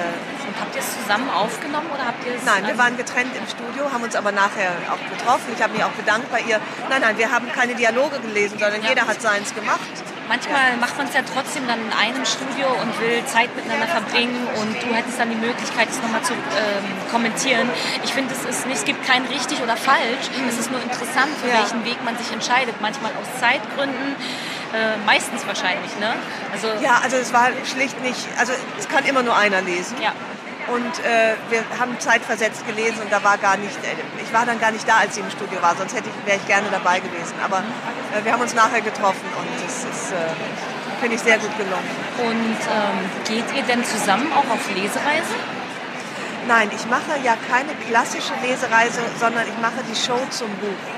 Habt 0.60 0.74
ihr 0.76 0.82
es 0.82 1.02
zusammen 1.02 1.28
aufgenommen 1.30 1.90
oder 1.92 2.06
habt 2.06 2.24
ihr 2.24 2.34
es? 2.34 2.44
Nein, 2.44 2.66
wir 2.66 2.78
waren 2.78 2.96
getrennt 2.96 3.34
im 3.34 3.46
Studio, 3.46 3.90
haben 3.90 4.04
uns 4.04 4.14
aber 4.14 4.30
nachher 4.30 4.70
auch 4.86 5.02
getroffen. 5.10 5.50
Ich 5.54 5.60
habe 5.60 5.72
mich 5.72 5.82
auch 5.82 5.94
bedankt 5.98 6.30
bei 6.30 6.40
ihr. 6.40 6.60
Nein, 6.88 7.00
nein, 7.00 7.18
wir 7.18 7.30
haben 7.32 7.50
keine 7.50 7.74
Dialoge 7.74 8.20
gelesen, 8.20 8.58
sondern 8.58 8.82
ja. 8.82 8.90
jeder 8.90 9.06
hat 9.06 9.20
seins 9.20 9.52
gemacht. 9.52 9.90
Manchmal 10.28 10.70
ja. 10.70 10.76
macht 10.80 10.96
man 10.96 11.06
es 11.08 11.14
ja 11.14 11.20
trotzdem 11.22 11.66
dann 11.66 11.80
in 11.82 11.92
einem 11.92 12.24
Studio 12.24 12.70
und 12.80 12.94
will 13.00 13.20
Zeit 13.26 13.54
miteinander 13.56 13.88
verbringen 13.88 14.46
und 14.56 14.72
du 14.80 14.94
hättest 14.94 15.18
dann 15.18 15.28
die 15.28 15.36
Möglichkeit, 15.36 15.90
es 15.90 16.00
nochmal 16.00 16.22
zu 16.22 16.32
ähm, 16.32 16.86
kommentieren. 17.10 17.68
Ich 18.04 18.14
finde, 18.14 18.32
es 18.32 18.44
ist 18.44 18.66
nicht, 18.66 18.78
es 18.78 18.84
gibt 18.84 19.04
kein 19.04 19.26
richtig 19.26 19.60
oder 19.60 19.76
falsch. 19.76 20.30
Mhm. 20.32 20.48
Es 20.48 20.58
ist 20.58 20.70
nur 20.70 20.80
interessant, 20.80 21.34
für 21.42 21.48
ja. 21.48 21.60
welchen 21.60 21.84
Weg 21.84 21.98
man 22.04 22.16
sich 22.16 22.30
entscheidet. 22.32 22.80
Manchmal 22.80 23.10
aus 23.20 23.28
Zeitgründen. 23.40 24.16
Äh, 24.74 24.96
meistens 25.06 25.46
wahrscheinlich, 25.46 25.96
ne? 26.00 26.14
Also 26.52 26.66
ja, 26.82 27.00
also 27.04 27.16
es 27.16 27.32
war 27.32 27.46
schlicht 27.64 28.02
nicht, 28.02 28.26
also 28.38 28.52
es 28.76 28.88
kann 28.88 29.04
immer 29.04 29.22
nur 29.22 29.36
einer 29.36 29.62
lesen. 29.62 29.96
Ja. 30.02 30.12
Und 30.66 30.98
äh, 31.04 31.36
wir 31.48 31.62
haben 31.78 31.94
zeitversetzt 32.00 32.66
gelesen 32.66 33.02
und 33.02 33.12
da 33.12 33.22
war 33.22 33.38
gar 33.38 33.56
nicht, 33.56 33.76
äh, 33.84 33.94
ich 34.20 34.32
war 34.32 34.44
dann 34.46 34.58
gar 34.58 34.72
nicht 34.72 34.88
da, 34.88 34.96
als 34.98 35.14
sie 35.14 35.20
im 35.20 35.30
Studio 35.30 35.62
war, 35.62 35.76
sonst 35.76 35.94
hätte 35.94 36.08
ich, 36.08 36.26
wäre 36.26 36.38
ich 36.38 36.46
gerne 36.48 36.66
dabei 36.72 36.98
gewesen. 36.98 37.34
Aber 37.44 37.58
äh, 37.58 38.24
wir 38.24 38.32
haben 38.32 38.40
uns 38.40 38.54
nachher 38.54 38.80
getroffen 38.80 39.28
und 39.38 39.46
es 39.64 39.84
ist, 39.84 40.10
äh, 40.10 40.34
finde 41.00 41.14
ich, 41.16 41.22
sehr 41.22 41.38
gut 41.38 41.56
gelungen. 41.56 41.90
Und 42.18 42.58
ähm, 42.66 42.98
geht 43.28 43.46
ihr 43.54 43.62
denn 43.62 43.84
zusammen 43.84 44.32
auch 44.32 44.50
auf 44.50 44.74
Lesereise? 44.74 45.38
Nein, 46.48 46.68
ich 46.74 46.84
mache 46.86 47.14
ja 47.22 47.36
keine 47.48 47.74
klassische 47.88 48.34
Lesereise, 48.42 49.00
sondern 49.20 49.46
ich 49.46 49.58
mache 49.62 49.84
die 49.88 49.96
Show 49.96 50.18
zum 50.30 50.50
Buch. 50.58 50.93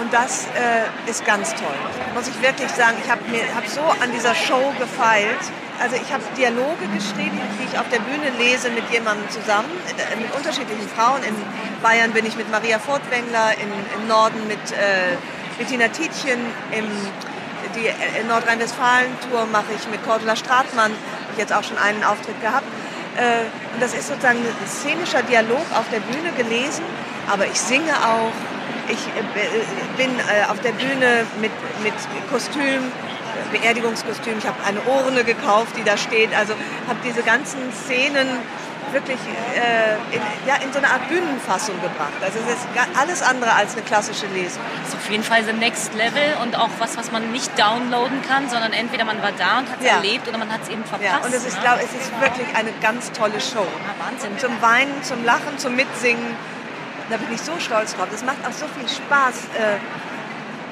Und 0.00 0.12
das 0.12 0.46
äh, 0.46 1.10
ist 1.10 1.24
ganz 1.26 1.50
toll. 1.54 1.78
Muss 2.14 2.26
ich 2.26 2.40
wirklich 2.42 2.70
sagen, 2.70 2.96
ich 3.04 3.10
habe 3.10 3.22
hab 3.54 3.66
so 3.68 3.82
an 4.02 4.10
dieser 4.12 4.34
Show 4.34 4.72
gefeilt 4.78 5.44
also 5.80 5.96
ich 5.96 6.12
habe 6.12 6.22
Dialoge 6.36 6.86
geschrieben, 6.92 7.40
die 7.58 7.64
ich 7.64 7.78
auf 7.78 7.88
der 7.88 8.00
Bühne 8.00 8.28
lese 8.38 8.68
mit 8.68 8.84
jemandem 8.92 9.26
zusammen, 9.30 9.70
äh, 9.96 10.16
mit 10.16 10.30
unterschiedlichen 10.36 10.86
Frauen. 10.94 11.22
In 11.22 11.34
Bayern 11.82 12.12
bin 12.12 12.26
ich 12.26 12.36
mit 12.36 12.50
Maria 12.50 12.78
Furtwängler, 12.78 13.54
in, 13.54 13.72
im 13.96 14.06
Norden 14.06 14.46
mit 14.46 14.60
äh, 14.72 15.16
Bettina 15.56 15.88
Tietjen, 15.88 16.38
im, 16.70 16.84
die 17.74 17.86
äh, 17.86 18.24
Nordrhein-Westfalen-Tour 18.28 19.46
mache 19.46 19.72
ich 19.74 19.88
mit 19.88 20.04
Cordula 20.04 20.36
Stratmann, 20.36 20.92
ich 21.32 21.38
jetzt 21.38 21.52
auch 21.54 21.64
schon 21.64 21.78
einen 21.78 22.04
Auftritt 22.04 22.38
gehabt. 22.42 22.66
Äh, 23.16 23.48
und 23.72 23.80
das 23.80 23.94
ist 23.94 24.08
sozusagen 24.08 24.38
ein 24.38 24.68
szenischer 24.68 25.22
Dialog 25.22 25.64
auf 25.74 25.88
der 25.90 26.00
Bühne 26.00 26.30
gelesen, 26.36 26.84
aber 27.26 27.46
ich 27.46 27.58
singe 27.58 27.92
auch. 28.04 28.59
Ich 28.90 28.98
äh, 28.98 29.96
bin 29.96 30.10
äh, 30.18 30.50
auf 30.50 30.60
der 30.60 30.72
Bühne 30.72 31.26
mit, 31.40 31.52
mit 31.82 31.94
Kostüm, 32.30 32.92
Beerdigungskostüm. 33.52 34.38
Ich 34.38 34.46
habe 34.46 34.58
eine 34.64 34.80
Urne 34.82 35.24
gekauft, 35.24 35.76
die 35.76 35.84
da 35.84 35.96
steht. 35.96 36.34
Also 36.36 36.54
habe 36.88 36.98
diese 37.04 37.22
ganzen 37.22 37.72
Szenen 37.72 38.28
wirklich 38.92 39.18
äh, 39.54 39.94
in, 40.14 40.22
ja, 40.46 40.56
in 40.56 40.72
so 40.72 40.78
eine 40.78 40.88
Art 40.90 41.08
Bühnenfassung 41.08 41.80
gebracht. 41.80 42.18
Also 42.20 42.38
es 42.40 42.54
ist 42.54 42.66
alles 42.98 43.22
andere 43.22 43.52
als 43.54 43.74
eine 43.74 43.82
klassische 43.82 44.26
Lesung. 44.26 44.62
Das 44.82 44.94
ist 44.94 44.96
auf 44.96 45.10
jeden 45.10 45.22
Fall 45.22 45.44
the 45.44 45.52
next 45.52 45.94
level 45.94 46.36
und 46.42 46.56
auch 46.58 46.70
was, 46.78 46.96
was 46.96 47.12
man 47.12 47.30
nicht 47.32 47.50
downloaden 47.58 48.22
kann, 48.22 48.48
sondern 48.48 48.72
entweder 48.72 49.04
man 49.04 49.22
war 49.22 49.32
da 49.32 49.58
und 49.58 49.70
hat 49.70 49.80
es 49.80 49.86
ja. 49.86 49.96
erlebt 49.96 50.28
oder 50.28 50.38
man 50.38 50.52
hat 50.52 50.62
es 50.62 50.68
eben 50.68 50.84
verpasst. 50.84 51.10
Ja, 51.10 51.18
und 51.18 51.32
es 51.32 51.44
ist, 51.46 51.56
ne? 51.56 51.62
glaub, 51.62 51.76
es 51.78 51.92
ist 51.94 52.10
wirklich 52.20 52.48
eine 52.54 52.72
ganz 52.80 53.12
tolle 53.12 53.40
Show. 53.40 53.66
Ja, 53.66 54.06
Wahnsinn. 54.06 54.38
Zum 54.38 54.60
Weinen, 54.60 55.02
zum 55.02 55.24
Lachen, 55.24 55.58
zum 55.58 55.76
Mitsingen. 55.76 56.36
Da 57.10 57.16
bin 57.16 57.34
ich 57.34 57.40
so 57.40 57.58
stolz 57.58 57.94
drauf. 57.94 58.06
Das 58.10 58.24
macht 58.24 58.38
auch 58.46 58.52
so 58.52 58.66
viel 58.68 58.88
Spaß. 58.88 59.36
Äh, 59.58 59.78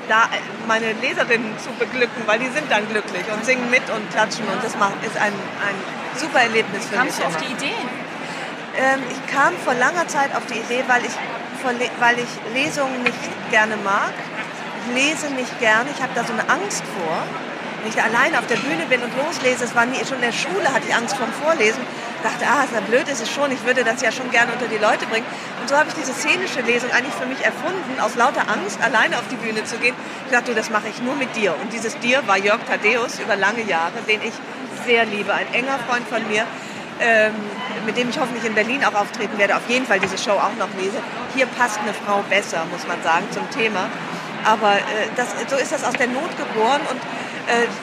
da 0.08 0.28
meine 0.66 0.92
Leserinnen 0.92 1.58
zu 1.58 1.70
beglücken, 1.78 2.22
weil 2.26 2.38
die 2.38 2.48
sind 2.48 2.70
dann 2.70 2.88
glücklich 2.88 3.24
und 3.32 3.44
singen 3.44 3.68
mit 3.70 3.82
und 3.90 4.10
klatschen 4.10 4.48
und 4.48 4.64
das 4.64 4.74
macht, 4.78 5.04
ist 5.04 5.16
ein, 5.16 5.34
ein 5.60 5.76
super 6.16 6.40
Erlebnis 6.40 6.86
für 6.86 6.96
Kamst 6.96 7.18
mich. 7.18 7.24
Kamst 7.24 7.36
du 7.36 7.44
auf 7.44 7.46
die 7.46 7.52
Idee? 7.52 7.76
Ähm, 8.78 9.00
ich 9.10 9.20
kam 9.34 9.52
vor 9.64 9.74
langer 9.74 10.08
Zeit 10.08 10.34
auf 10.34 10.46
die 10.46 10.58
Idee, 10.58 10.82
weil 10.88 11.04
ich, 11.04 11.12
weil 12.00 12.16
ich 12.18 12.30
Lesungen 12.54 13.02
nicht 13.02 13.20
gerne 13.50 13.76
mag. 13.84 14.14
Ich 14.80 14.94
lese 14.94 15.28
nicht 15.34 15.60
gerne, 15.60 15.90
ich 15.94 16.02
habe 16.02 16.12
da 16.14 16.24
so 16.24 16.32
eine 16.32 16.48
Angst 16.48 16.82
vor. 16.96 17.18
Wenn 17.80 17.90
ich 17.90 17.96
da 17.96 18.04
alleine 18.04 18.38
auf 18.38 18.46
der 18.46 18.56
Bühne 18.56 18.86
bin 18.88 19.02
und 19.02 19.12
loslese, 19.16 19.64
es 19.64 19.74
war 19.74 19.84
nie, 19.84 19.98
schon 20.06 20.16
in 20.16 20.22
der 20.22 20.32
Schule 20.32 20.72
hatte 20.72 20.88
ich 20.88 20.94
Angst 20.94 21.16
vorm 21.16 21.32
Vorlesen 21.44 21.84
dachte, 22.22 22.44
ah, 22.46 22.64
ist 22.64 22.74
ja 22.74 22.80
blöd 22.80 23.08
ist 23.08 23.22
es 23.22 23.30
schon, 23.30 23.50
ich 23.52 23.64
würde 23.64 23.84
das 23.84 24.02
ja 24.02 24.10
schon 24.10 24.30
gerne 24.30 24.52
unter 24.52 24.66
die 24.66 24.78
Leute 24.78 25.06
bringen. 25.06 25.26
So 25.68 25.76
habe 25.76 25.90
ich 25.90 25.94
diese 25.96 26.14
szenische 26.14 26.62
Lesung 26.62 26.90
eigentlich 26.92 27.12
für 27.12 27.26
mich 27.26 27.44
erfunden, 27.44 28.00
aus 28.00 28.14
lauter 28.14 28.48
Angst, 28.48 28.80
alleine 28.80 29.18
auf 29.18 29.28
die 29.30 29.36
Bühne 29.36 29.64
zu 29.64 29.76
gehen. 29.76 29.94
Ich 30.24 30.32
dachte, 30.32 30.52
du, 30.52 30.54
das 30.54 30.70
mache 30.70 30.88
ich 30.88 31.02
nur 31.02 31.14
mit 31.14 31.36
dir. 31.36 31.54
Und 31.60 31.74
dieses 31.74 31.98
dir 31.98 32.26
war 32.26 32.38
Jörg 32.38 32.60
Thaddeus 32.66 33.18
über 33.18 33.36
lange 33.36 33.60
Jahre, 33.64 34.00
den 34.08 34.22
ich 34.22 34.32
sehr 34.86 35.04
liebe, 35.04 35.30
ein 35.34 35.52
enger 35.52 35.78
Freund 35.86 36.08
von 36.08 36.26
mir. 36.26 36.46
Ähm, 37.00 37.34
mit 37.84 37.98
dem 37.98 38.08
ich 38.08 38.18
hoffentlich 38.18 38.46
in 38.46 38.54
Berlin 38.54 38.82
auch 38.82 38.94
auftreten 38.94 39.36
werde, 39.36 39.56
auf 39.56 39.68
jeden 39.68 39.84
Fall 39.84 40.00
diese 40.00 40.16
Show 40.16 40.32
auch 40.32 40.56
noch 40.58 40.72
lese. 40.80 40.96
Hier 41.36 41.44
passt 41.44 41.78
eine 41.80 41.92
Frau 41.92 42.24
besser, 42.30 42.64
muss 42.72 42.88
man 42.88 43.02
sagen, 43.02 43.26
zum 43.30 43.48
Thema. 43.50 43.90
Aber 44.44 44.72
äh, 44.72 44.80
das, 45.16 45.28
so 45.48 45.56
ist 45.56 45.70
das 45.70 45.84
aus 45.84 45.94
der 45.94 46.08
Not 46.08 46.30
geboren 46.38 46.80
und 46.90 46.98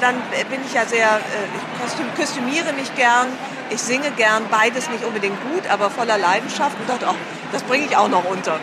dann 0.01 0.15
bin 0.49 0.61
ich 0.65 0.73
ja 0.73 0.85
sehr, 0.85 1.07
äh, 1.07 1.87
ich 1.87 2.15
kostümiere 2.19 2.73
mich 2.73 2.93
gern, 2.95 3.27
ich 3.69 3.81
singe 3.81 4.11
gern, 4.11 4.43
beides 4.49 4.89
nicht 4.89 5.03
unbedingt 5.03 5.37
gut, 5.51 5.67
aber 5.69 5.89
voller 5.89 6.17
Leidenschaft 6.17 6.79
und 6.79 6.89
dachte, 6.89 7.07
ach, 7.09 7.15
das 7.51 7.63
bringe 7.63 7.85
ich 7.85 7.97
auch 7.97 8.09
noch 8.09 8.25
unter. 8.25 8.59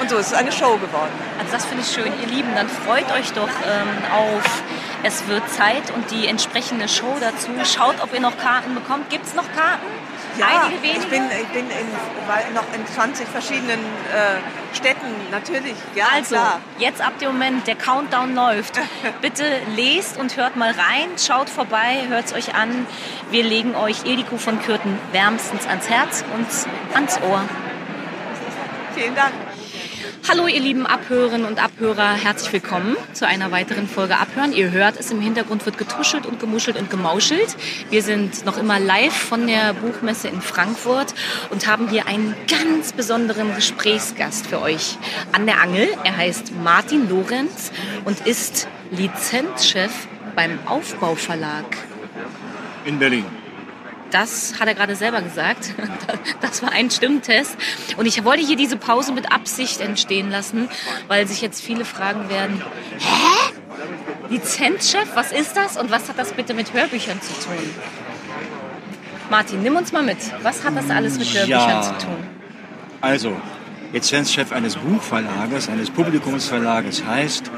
Und 0.00 0.10
so 0.10 0.16
ist 0.16 0.28
es 0.28 0.34
eine 0.34 0.52
Show 0.52 0.76
geworden. 0.76 1.12
Also 1.38 1.52
das 1.52 1.64
finde 1.64 1.82
ich 1.82 1.90
schön, 1.90 2.12
ihr 2.20 2.28
Lieben. 2.28 2.54
Dann 2.54 2.68
freut 2.68 3.10
euch 3.12 3.32
doch 3.32 3.48
ähm, 3.48 3.88
auf 4.14 4.62
Es 5.02 5.26
wird 5.26 5.48
Zeit 5.50 5.90
und 5.94 6.10
die 6.10 6.26
entsprechende 6.26 6.88
Show 6.88 7.16
dazu. 7.20 7.48
Schaut, 7.64 8.02
ob 8.02 8.12
ihr 8.12 8.20
noch 8.20 8.36
Karten 8.36 8.74
bekommt. 8.74 9.08
Gibt 9.08 9.26
es 9.26 9.34
noch 9.34 9.50
Karten? 9.54 9.86
Ja, 10.38 10.46
Einige 10.64 10.82
wenige? 10.82 10.98
ich 10.98 11.06
bin, 11.08 11.22
ich 11.30 11.48
bin 11.48 11.66
in, 11.70 12.54
noch 12.54 12.64
in 12.74 12.86
20 12.86 13.26
verschiedenen 13.26 13.80
äh, 13.80 14.74
Städten, 14.76 15.06
natürlich. 15.30 15.74
Ja, 15.94 16.06
also, 16.14 16.34
klar. 16.34 16.60
jetzt 16.78 17.00
ab 17.00 17.18
dem 17.18 17.32
Moment, 17.32 17.66
der 17.66 17.76
Countdown 17.76 18.34
läuft. 18.34 18.78
Bitte 19.22 19.44
lest 19.74 20.18
und 20.18 20.36
hört 20.36 20.56
mal 20.56 20.70
rein, 20.70 21.08
schaut 21.18 21.48
vorbei, 21.48 22.04
hört 22.08 22.26
es 22.26 22.32
euch 22.34 22.54
an. 22.54 22.86
Wir 23.30 23.44
legen 23.44 23.74
euch 23.74 24.04
Ediko 24.04 24.36
von 24.36 24.60
Kürten 24.60 24.98
wärmstens 25.12 25.66
ans 25.66 25.88
Herz 25.88 26.24
und 26.34 26.46
ans 26.94 27.18
Ohr. 27.22 27.42
Vielen 28.94 29.14
Dank. 29.14 29.32
Hallo 30.28 30.46
ihr 30.46 30.60
lieben 30.60 30.86
Abhörerinnen 30.86 31.46
und 31.46 31.62
Abhörer, 31.62 32.14
herzlich 32.14 32.52
willkommen 32.52 32.96
zu 33.12 33.26
einer 33.26 33.50
weiteren 33.50 33.88
Folge 33.88 34.16
Abhören. 34.16 34.52
Ihr 34.52 34.70
hört 34.70 34.98
es, 34.98 35.10
im 35.10 35.20
Hintergrund 35.20 35.64
wird 35.66 35.78
getuschelt 35.78 36.26
und 36.26 36.40
gemuschelt 36.40 36.76
und 36.76 36.90
gemauschelt. 36.90 37.56
Wir 37.90 38.02
sind 38.02 38.44
noch 38.44 38.58
immer 38.58 38.80
live 38.80 39.14
von 39.14 39.46
der 39.46 39.72
Buchmesse 39.74 40.28
in 40.28 40.40
Frankfurt 40.40 41.14
und 41.50 41.66
haben 41.66 41.88
hier 41.88 42.06
einen 42.06 42.34
ganz 42.48 42.92
besonderen 42.92 43.54
Gesprächsgast 43.54 44.46
für 44.46 44.60
euch 44.60 44.98
an 45.32 45.46
der 45.46 45.60
Angel. 45.60 45.88
Er 46.04 46.16
heißt 46.16 46.52
Martin 46.62 47.08
Lorenz 47.08 47.72
und 48.04 48.26
ist 48.26 48.68
Lizenzchef 48.90 49.92
beim 50.34 50.58
Aufbauverlag. 50.66 51.64
In 52.84 52.98
Berlin. 52.98 53.45
Das 54.16 54.54
hat 54.58 54.66
er 54.66 54.74
gerade 54.74 54.96
selber 54.96 55.20
gesagt. 55.20 55.74
Das 56.40 56.62
war 56.62 56.72
ein 56.72 56.90
Stimmtest. 56.90 57.56
Und 57.96 58.06
ich 58.06 58.24
wollte 58.24 58.42
hier 58.42 58.56
diese 58.56 58.76
Pause 58.76 59.12
mit 59.12 59.30
Absicht 59.32 59.80
entstehen 59.80 60.30
lassen, 60.30 60.68
weil 61.08 61.26
sich 61.26 61.42
jetzt 61.42 61.62
viele 61.62 61.84
fragen 61.84 62.28
werden, 62.30 62.62
hä? 62.98 63.52
Lizenzchef, 64.30 65.08
was 65.14 65.32
ist 65.32 65.56
das 65.56 65.76
und 65.76 65.90
was 65.90 66.08
hat 66.08 66.18
das 66.18 66.32
bitte 66.32 66.54
mit 66.54 66.72
Hörbüchern 66.72 67.20
zu 67.20 67.32
tun? 67.44 67.58
Martin, 69.28 69.62
nimm 69.62 69.76
uns 69.76 69.92
mal 69.92 70.02
mit. 70.02 70.18
Was 70.42 70.64
hat 70.64 70.76
das 70.76 70.88
alles 70.88 71.18
mit 71.18 71.28
Hörbüchern 71.28 71.48
ja, 71.48 71.82
zu 71.82 72.06
tun? 72.06 72.16
Also, 73.00 73.36
Lizenzchef 73.92 74.52
eines 74.52 74.76
Buchverlages, 74.76 75.68
eines 75.68 75.90
Publikumsverlages 75.90 77.04
heißt, 77.04 77.50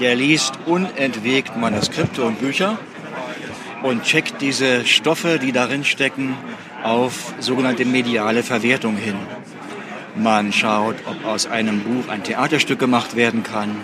der 0.00 0.14
liest 0.14 0.54
unentwegt 0.64 1.56
Manuskripte 1.56 2.22
und 2.22 2.40
Bücher 2.40 2.78
und 3.82 4.02
checkt 4.02 4.40
diese 4.40 4.86
Stoffe, 4.86 5.38
die 5.38 5.52
darin 5.52 5.84
stecken, 5.84 6.36
auf 6.82 7.34
sogenannte 7.40 7.84
mediale 7.84 8.42
Verwertung 8.42 8.96
hin. 8.96 9.16
Man 10.16 10.52
schaut, 10.52 10.96
ob 11.06 11.24
aus 11.24 11.46
einem 11.46 11.80
Buch 11.80 12.08
ein 12.08 12.22
Theaterstück 12.22 12.78
gemacht 12.78 13.14
werden 13.16 13.42
kann, 13.42 13.76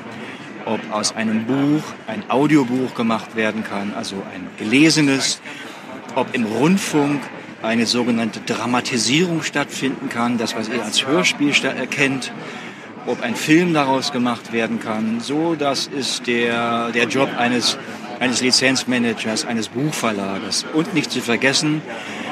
ob 0.64 0.80
aus 0.90 1.14
einem 1.14 1.44
Buch 1.44 1.82
ein 2.06 2.24
Audiobuch 2.28 2.94
gemacht 2.94 3.36
werden 3.36 3.62
kann, 3.62 3.92
also 3.94 4.16
ein 4.34 4.48
gelesenes, 4.58 5.40
ob 6.14 6.34
im 6.34 6.44
Rundfunk 6.44 7.20
eine 7.62 7.86
sogenannte 7.86 8.40
Dramatisierung 8.40 9.42
stattfinden 9.42 10.08
kann, 10.08 10.38
das 10.38 10.54
was 10.56 10.68
ihr 10.68 10.82
als 10.84 11.06
Hörspiel 11.06 11.52
erkennt, 11.64 12.32
ob 13.06 13.22
ein 13.22 13.36
Film 13.36 13.74
daraus 13.74 14.12
gemacht 14.12 14.52
werden 14.52 14.80
kann. 14.80 15.20
So, 15.20 15.54
das 15.54 15.86
ist 15.86 16.26
der, 16.26 16.90
der 16.90 17.04
Job 17.04 17.28
eines 17.36 17.78
eines 18.25 18.40
Lizenzmanagers, 18.40 19.45
eines 19.45 19.69
Buchverlages. 19.69 20.64
Und 20.73 20.95
nicht 20.95 21.11
zu 21.11 21.21
vergessen, 21.21 21.83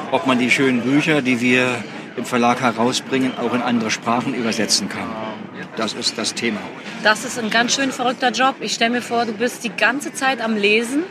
ob 0.09 0.25
man 0.25 0.39
die 0.39 0.49
schönen 0.49 0.81
Bücher, 0.81 1.21
die 1.21 1.39
wir 1.39 1.83
im 2.17 2.25
Verlag 2.25 2.61
herausbringen, 2.61 3.33
auch 3.37 3.53
in 3.53 3.61
andere 3.61 3.91
Sprachen 3.91 4.33
übersetzen 4.33 4.89
kann. 4.89 5.07
Das 5.75 5.93
ist 5.93 6.17
das 6.17 6.33
Thema. 6.33 6.59
Das 7.03 7.25
ist 7.25 7.37
ein 7.37 7.51
ganz 7.51 7.75
schön 7.75 7.91
verrückter 7.91 8.31
Job. 8.31 8.55
Ich 8.59 8.73
stelle 8.73 8.89
mir 8.89 9.01
vor, 9.03 9.25
du 9.25 9.33
bist 9.33 9.63
die 9.63 9.69
ganze 9.69 10.11
Zeit 10.13 10.41
am 10.41 10.55
Lesen, 10.57 11.03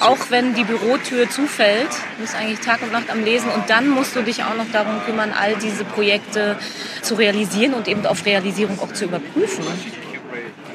auch 0.00 0.30
wenn 0.30 0.54
die 0.54 0.64
Bürotür 0.64 1.30
zufällt. 1.30 1.90
Du 2.16 2.22
bist 2.22 2.34
eigentlich 2.34 2.58
Tag 2.58 2.82
und 2.82 2.90
Nacht 2.90 3.10
am 3.10 3.22
Lesen 3.22 3.48
und 3.50 3.70
dann 3.70 3.88
musst 3.88 4.16
du 4.16 4.22
dich 4.22 4.42
auch 4.42 4.56
noch 4.56 4.70
darum 4.72 5.04
kümmern, 5.06 5.32
all 5.40 5.54
diese 5.54 5.84
Projekte 5.84 6.56
zu 7.00 7.14
realisieren 7.14 7.74
und 7.74 7.86
eben 7.86 8.04
auf 8.06 8.26
Realisierung 8.26 8.76
auch 8.80 8.92
zu 8.92 9.04
überprüfen. 9.04 9.64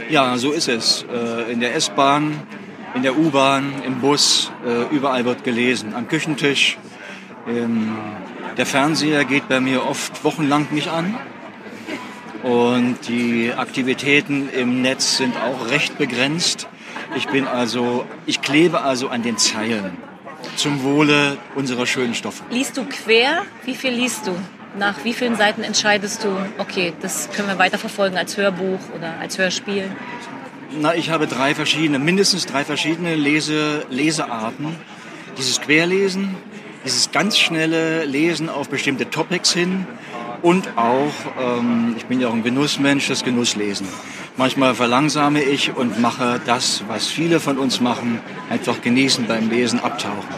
Ja, 0.10 0.38
so 0.38 0.52
ist 0.52 0.70
es. 0.70 1.06
Äh, 1.14 1.52
in 1.52 1.60
der 1.60 1.76
S-Bahn 1.76 2.42
in 2.96 3.04
der 3.04 3.18
U-Bahn, 3.18 3.74
im 3.86 4.00
Bus, 4.00 4.52
äh, 4.66 4.94
überall 4.94 5.26
wird 5.26 5.44
gelesen. 5.44 5.94
Am 5.96 6.08
Küchentisch. 6.08 6.78
Ähm, 7.48 7.98
der 8.58 8.66
Fernseher 8.66 9.26
geht 9.26 9.48
bei 9.48 9.60
mir 9.60 9.86
oft 9.86 10.24
wochenlang 10.24 10.68
nicht 10.72 10.90
an. 10.90 11.18
Und 12.44 12.98
die 13.08 13.54
Aktivitäten 13.56 14.50
im 14.50 14.82
Netz 14.82 15.18
sind 15.18 15.36
auch 15.38 15.70
recht 15.70 15.98
begrenzt. 15.98 16.68
Ich 17.16 17.28
bin 17.28 17.48
also, 17.48 18.06
ich 18.26 18.42
klebe 18.42 18.82
also 18.82 19.10
an 19.10 19.24
den 19.24 19.38
Zeilen. 19.38 19.98
zum 20.56 20.84
Wohle 20.84 21.38
unserer 21.56 21.86
schönen 21.86 22.14
Stoffe. 22.14 22.44
Liest 22.50 22.78
du 22.78 22.86
quer? 22.86 23.44
Wie 23.66 23.76
viel 23.76 23.92
liest 23.92 24.28
du? 24.28 24.36
Nach 24.78 25.04
wie 25.04 25.14
vielen 25.14 25.36
Seiten 25.36 25.64
entscheidest 25.64 26.24
du, 26.24 26.30
okay, 26.58 26.94
das 27.02 27.30
können 27.32 27.48
wir 27.48 27.58
weiterverfolgen 27.58 28.18
als 28.18 28.38
Hörbuch 28.38 28.80
oder 28.96 29.16
als 29.20 29.38
Hörspiel? 29.38 29.92
Na, 30.72 30.94
ich 30.94 31.10
habe 31.10 31.26
drei 31.26 31.56
verschiedene, 31.56 31.98
mindestens 31.98 32.46
drei 32.46 32.64
verschiedene 32.64 33.16
Lese, 33.16 33.86
Lesearten. 33.90 34.76
Dieses 35.38 35.62
Querlesen, 35.62 36.36
dieses 36.86 37.12
ganz 37.12 37.40
schnelle 37.40 38.06
Lesen 38.06 38.50
auf 38.50 38.70
bestimmte 38.70 39.10
Topics 39.10 39.52
hin 39.52 39.88
und 40.44 40.78
auch, 40.78 41.12
ähm, 41.42 41.96
ich 41.98 42.06
bin 42.06 42.22
ja 42.22 42.28
auch 42.28 42.34
ein 42.34 42.44
Genussmensch, 42.44 43.08
das 43.08 43.24
Genusslesen. 43.24 43.88
Manchmal 44.38 44.76
verlangsame 44.76 45.42
ich 45.42 45.76
und 45.76 46.00
mache 46.00 46.40
das, 46.46 46.84
was 46.88 47.08
viele 47.08 47.40
von 47.40 47.58
uns 47.58 47.82
machen, 47.82 48.20
einfach 48.50 48.82
genießen 48.82 49.26
beim 49.26 49.50
Lesen, 49.50 49.80
abtauchen. 49.80 50.30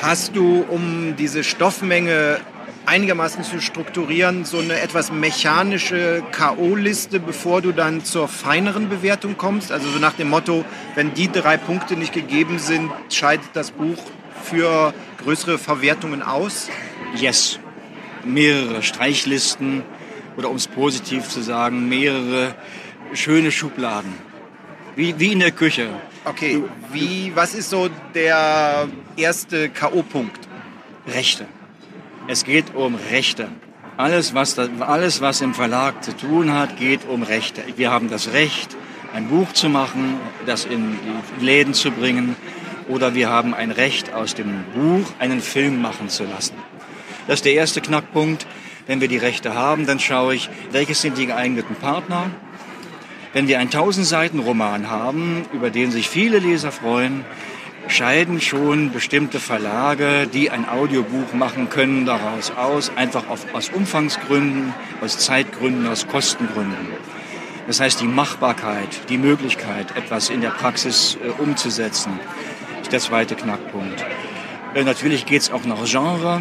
Hast 0.00 0.36
du, 0.36 0.64
um 0.68 1.14
diese 1.16 1.44
Stoffmenge 1.44 2.38
einigermaßen 2.88 3.44
zu 3.44 3.60
strukturieren, 3.60 4.46
so 4.46 4.58
eine 4.58 4.80
etwas 4.80 5.12
mechanische 5.12 6.22
K.O.-Liste, 6.32 7.18
bevor 7.18 7.60
du 7.60 7.72
dann 7.72 8.02
zur 8.04 8.28
feineren 8.28 8.88
Bewertung 8.88 9.36
kommst? 9.36 9.70
Also 9.70 9.90
so 9.90 9.98
nach 9.98 10.14
dem 10.14 10.30
Motto, 10.30 10.64
wenn 10.94 11.12
die 11.12 11.30
drei 11.30 11.58
Punkte 11.58 11.96
nicht 11.96 12.14
gegeben 12.14 12.58
sind, 12.58 12.90
scheidet 13.10 13.50
das 13.52 13.72
Buch 13.72 13.98
für 14.42 14.94
größere 15.22 15.58
Verwertungen 15.58 16.22
aus? 16.22 16.70
Yes. 17.14 17.60
Mehrere 18.24 18.82
Streichlisten 18.82 19.82
oder 20.38 20.48
um 20.48 20.56
es 20.56 20.66
positiv 20.66 21.28
zu 21.28 21.42
sagen, 21.42 21.88
mehrere 21.88 22.54
schöne 23.12 23.52
Schubladen. 23.52 24.14
Wie, 24.96 25.18
wie 25.18 25.32
in 25.32 25.40
der 25.40 25.52
Küche. 25.52 25.90
Okay, 26.24 26.62
wie, 26.92 27.32
was 27.34 27.54
ist 27.54 27.68
so 27.70 27.90
der 28.14 28.88
erste 29.16 29.68
K.O.-Punkt? 29.68 30.48
Rechte. 31.06 31.46
Es 32.30 32.44
geht 32.44 32.74
um 32.74 32.94
Rechte. 32.94 33.48
Alles 33.96 34.34
was, 34.34 34.54
da, 34.54 34.68
alles, 34.80 35.22
was 35.22 35.40
im 35.40 35.54
Verlag 35.54 36.04
zu 36.04 36.14
tun 36.14 36.52
hat, 36.52 36.76
geht 36.76 37.08
um 37.08 37.22
Rechte. 37.22 37.64
Wir 37.76 37.90
haben 37.90 38.10
das 38.10 38.34
Recht, 38.34 38.76
ein 39.14 39.28
Buch 39.28 39.54
zu 39.54 39.70
machen, 39.70 40.20
das 40.44 40.66
in 40.66 40.98
die 41.40 41.44
Läden 41.46 41.72
zu 41.72 41.90
bringen, 41.90 42.36
oder 42.86 43.14
wir 43.14 43.30
haben 43.30 43.54
ein 43.54 43.70
Recht, 43.70 44.12
aus 44.12 44.34
dem 44.34 44.62
Buch 44.74 45.06
einen 45.18 45.40
Film 45.40 45.80
machen 45.80 46.10
zu 46.10 46.24
lassen. 46.24 46.52
Das 47.26 47.36
ist 47.36 47.46
der 47.46 47.54
erste 47.54 47.80
Knackpunkt. 47.80 48.46
Wenn 48.86 49.00
wir 49.00 49.08
die 49.08 49.16
Rechte 49.16 49.54
haben, 49.54 49.86
dann 49.86 49.98
schaue 49.98 50.34
ich, 50.34 50.50
welches 50.70 51.00
sind 51.00 51.16
die 51.16 51.26
geeigneten 51.26 51.76
Partner. 51.76 52.30
Wenn 53.32 53.48
wir 53.48 53.58
einen 53.58 53.70
1000 53.70 54.06
Seiten 54.06 54.38
Roman 54.40 54.90
haben, 54.90 55.46
über 55.54 55.70
den 55.70 55.90
sich 55.90 56.10
viele 56.10 56.40
Leser 56.40 56.72
freuen, 56.72 57.24
scheiden 57.88 58.40
schon 58.40 58.92
bestimmte 58.92 59.40
Verlage, 59.40 60.26
die 60.32 60.50
ein 60.50 60.68
Audiobuch 60.68 61.32
machen 61.32 61.70
können, 61.70 62.06
daraus 62.06 62.52
aus, 62.52 62.92
einfach 62.94 63.28
auf, 63.28 63.46
aus 63.54 63.70
Umfangsgründen, 63.70 64.74
aus 65.00 65.18
Zeitgründen, 65.18 65.86
aus 65.86 66.06
Kostengründen. 66.06 66.88
Das 67.66 67.80
heißt, 67.80 68.00
die 68.00 68.06
Machbarkeit, 68.06 68.88
die 69.08 69.18
Möglichkeit, 69.18 69.96
etwas 69.96 70.30
in 70.30 70.40
der 70.40 70.50
Praxis 70.50 71.18
äh, 71.22 71.42
umzusetzen, 71.42 72.18
ist 72.80 72.92
der 72.92 73.00
zweite 73.00 73.34
Knackpunkt. 73.34 74.04
Äh, 74.74 74.84
natürlich 74.84 75.26
geht 75.26 75.42
es 75.42 75.50
auch 75.50 75.64
nach 75.64 75.84
Genre. 75.84 76.40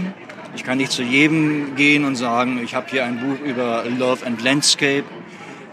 Ich 0.55 0.63
kann 0.63 0.77
nicht 0.77 0.91
zu 0.91 1.03
jedem 1.03 1.75
gehen 1.75 2.05
und 2.05 2.15
sagen, 2.15 2.61
ich 2.63 2.75
habe 2.75 2.87
hier 2.89 3.05
ein 3.05 3.19
Buch 3.19 3.45
über 3.45 3.83
Love 3.97 4.25
and 4.25 4.41
Landscape, 4.41 5.03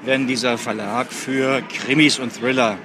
wenn 0.04 0.26
dieser 0.26 0.58
Verlag 0.58 1.12
für 1.12 1.62
Krimis 1.62 2.18
und 2.18 2.34
Thriller 2.34 2.76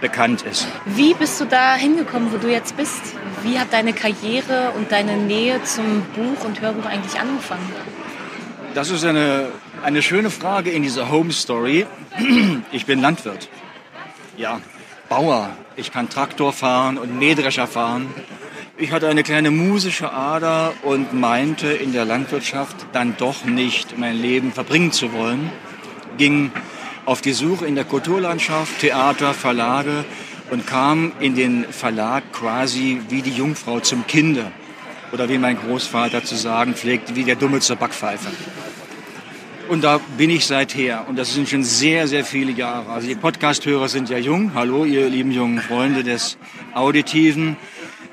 bekannt 0.00 0.42
ist. 0.42 0.66
Wie 0.84 1.14
bist 1.14 1.40
du 1.40 1.44
da 1.44 1.74
hingekommen, 1.74 2.32
wo 2.32 2.38
du 2.38 2.50
jetzt 2.50 2.76
bist? 2.76 3.00
Wie 3.42 3.58
hat 3.58 3.72
deine 3.72 3.92
Karriere 3.92 4.72
und 4.76 4.92
deine 4.92 5.16
Nähe 5.16 5.62
zum 5.64 6.02
Buch 6.14 6.44
und 6.44 6.60
Hörbuch 6.60 6.86
eigentlich 6.86 7.18
angefangen? 7.18 7.72
Das 8.74 8.90
ist 8.90 9.04
eine, 9.04 9.48
eine 9.82 10.02
schöne 10.02 10.30
Frage 10.30 10.70
in 10.70 10.82
dieser 10.82 11.10
Home 11.10 11.32
Story. 11.32 11.86
Ich 12.72 12.84
bin 12.84 13.00
Landwirt. 13.00 13.48
Ja, 14.36 14.60
Bauer. 15.08 15.50
Ich 15.76 15.92
kann 15.92 16.08
Traktor 16.08 16.52
fahren 16.52 16.98
und 16.98 17.18
Mähdrescher 17.18 17.66
fahren. 17.66 18.12
Ich 18.78 18.92
hatte 18.92 19.08
eine 19.08 19.22
kleine 19.22 19.50
musische 19.50 20.12
Ader 20.12 20.74
und 20.82 21.14
meinte 21.14 21.68
in 21.68 21.94
der 21.94 22.04
Landwirtschaft 22.04 22.76
dann 22.92 23.16
doch 23.16 23.44
nicht 23.44 23.96
mein 23.96 24.20
Leben 24.20 24.52
verbringen 24.52 24.92
zu 24.92 25.14
wollen. 25.14 25.50
Ging 26.18 26.52
auf 27.06 27.20
die 27.20 27.32
Suche 27.32 27.66
in 27.66 27.76
der 27.76 27.84
Kulturlandschaft, 27.84 28.80
Theater, 28.80 29.32
Verlage 29.32 30.04
und 30.50 30.66
kam 30.66 31.12
in 31.20 31.34
den 31.34 31.64
Verlag 31.64 32.32
quasi 32.32 33.00
wie 33.08 33.22
die 33.22 33.30
Jungfrau 33.30 33.80
zum 33.80 34.06
Kinde. 34.06 34.50
Oder 35.12 35.28
wie 35.28 35.38
mein 35.38 35.56
Großvater 35.56 36.24
zu 36.24 36.34
sagen 36.34 36.74
pflegt, 36.74 37.14
wie 37.14 37.22
der 37.22 37.36
Dumme 37.36 37.60
zur 37.60 37.76
Backpfeife. 37.76 38.28
Und 39.68 39.84
da 39.84 40.00
bin 40.18 40.30
ich 40.30 40.46
seither. 40.46 41.06
Und 41.08 41.16
das 41.16 41.32
sind 41.32 41.48
schon 41.48 41.62
sehr, 41.62 42.08
sehr 42.08 42.24
viele 42.24 42.50
Jahre. 42.50 42.90
Also 42.90 43.06
die 43.06 43.14
Podcast-Hörer 43.14 43.88
sind 43.88 44.10
ja 44.10 44.18
jung. 44.18 44.52
Hallo, 44.54 44.84
ihr 44.84 45.08
lieben 45.08 45.30
jungen 45.30 45.60
Freunde 45.60 46.02
des 46.02 46.38
Auditiven. 46.74 47.56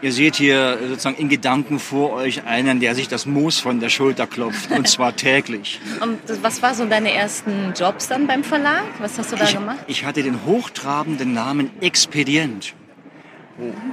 Ihr 0.04 0.12
seht 0.12 0.36
hier 0.36 0.80
sozusagen 0.90 1.16
in 1.16 1.30
Gedanken 1.30 1.80
vor 1.80 2.12
euch 2.12 2.44
einen, 2.44 2.82
der 2.82 2.94
sich 2.94 3.08
das 3.08 3.26
Moos 3.26 3.60
von 3.60 3.80
der 3.80 3.88
Schulter 3.88 4.28
klopft. 4.28 4.70
Und 4.70 4.90
zwar 4.90 5.16
täglich. 5.16 5.80
Und 6.02 6.20
was 6.42 6.62
war 6.62 6.76
so 6.76 6.86
deine 6.86 7.14
ersten 7.14 7.72
Jobs 7.74 8.10
dann 8.10 8.28
beim 8.28 8.44
Verlag? 8.44 8.84
Was 9.00 9.18
hast 9.18 9.32
du 9.32 9.38
da 9.38 9.46
ich, 9.46 9.54
gemacht? 9.54 9.80
Ich 9.88 10.04
hatte 10.04 10.22
den 10.22 10.46
hochtrabenden 10.46 11.34
Namen 11.34 11.72
Expedient. 11.80 12.74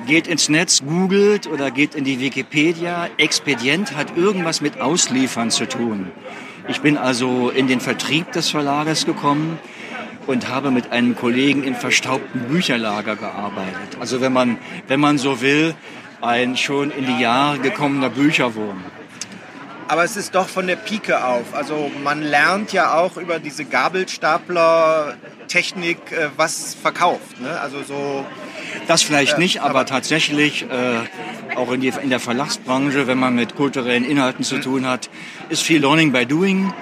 Geht 0.09 0.27
ins 0.27 0.49
Netz, 0.49 0.83
googelt 0.85 1.47
oder 1.47 1.71
geht 1.71 1.95
in 1.95 2.03
die 2.03 2.19
Wikipedia. 2.19 3.09
Expedient 3.17 3.95
hat 3.95 4.17
irgendwas 4.17 4.61
mit 4.61 4.81
Ausliefern 4.81 5.53
zu 5.53 5.69
tun. 5.69 6.11
Ich 6.67 6.81
bin 6.81 6.97
also 6.97 7.51
in 7.51 7.69
den 7.69 7.79
Vertrieb 7.79 8.33
des 8.33 8.51
Verlages 8.51 9.07
gekommen 9.07 9.61
und 10.31 10.49
habe 10.49 10.71
mit 10.71 10.93
einem 10.93 11.17
Kollegen 11.17 11.65
im 11.65 11.75
verstaubten 11.75 12.43
Bücherlager 12.43 13.17
gearbeitet. 13.17 13.97
Also 13.99 14.21
wenn 14.21 14.33
man, 14.33 14.59
wenn 14.87 15.01
man 15.01 15.19
so 15.19 15.41
will, 15.41 15.75
ein 16.21 16.57
schon 16.57 16.91
in 16.91 17.07
die 17.07 17.19
Jahre 17.21 17.59
gekommener 17.59 18.11
Bücherwurm. 18.11 18.85
Aber 19.89 20.05
es 20.05 20.17
ist 20.17 20.37
doch 20.37 20.49
von 20.49 20.69
der 20.69 20.77
Pike 20.77 21.25
auf. 21.25 21.53
Also 21.53 21.91
man 22.05 22.23
lernt 22.23 22.73
ja 22.73 22.95
auch 22.95 23.17
über 23.17 23.41
diese 23.41 23.65
Gabelstapler-Technik 23.65 25.99
äh, 26.13 26.29
was 26.37 26.77
verkauft. 26.81 27.41
Ne? 27.41 27.59
Also 27.61 27.83
so. 27.83 28.25
Das 28.87 29.03
vielleicht 29.03 29.39
nicht, 29.39 29.63
aber, 29.63 29.71
aber 29.71 29.87
tatsächlich 29.87 30.63
äh, 30.63 31.01
auch 31.57 31.73
in, 31.73 31.81
die, 31.81 31.89
in 31.89 32.11
der 32.11 32.21
Verlagsbranche, 32.21 33.09
wenn 33.09 33.19
man 33.19 33.35
mit 33.35 33.57
kulturellen 33.57 34.05
Inhalten 34.05 34.45
zu 34.45 34.61
tun 34.61 34.87
hat, 34.87 35.11
ist 35.49 35.63
viel 35.63 35.81
Learning 35.81 36.13
by 36.13 36.25
Doing 36.25 36.73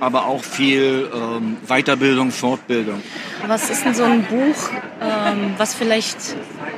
aber 0.00 0.26
auch 0.26 0.42
viel 0.42 1.10
ähm, 1.14 1.56
Weiterbildung, 1.66 2.30
Fortbildung. 2.30 3.02
Was 3.46 3.70
ist 3.70 3.84
denn 3.84 3.94
so 3.94 4.04
ein 4.04 4.24
Buch, 4.24 4.70
ähm, 5.00 5.54
was 5.58 5.74
vielleicht 5.74 6.36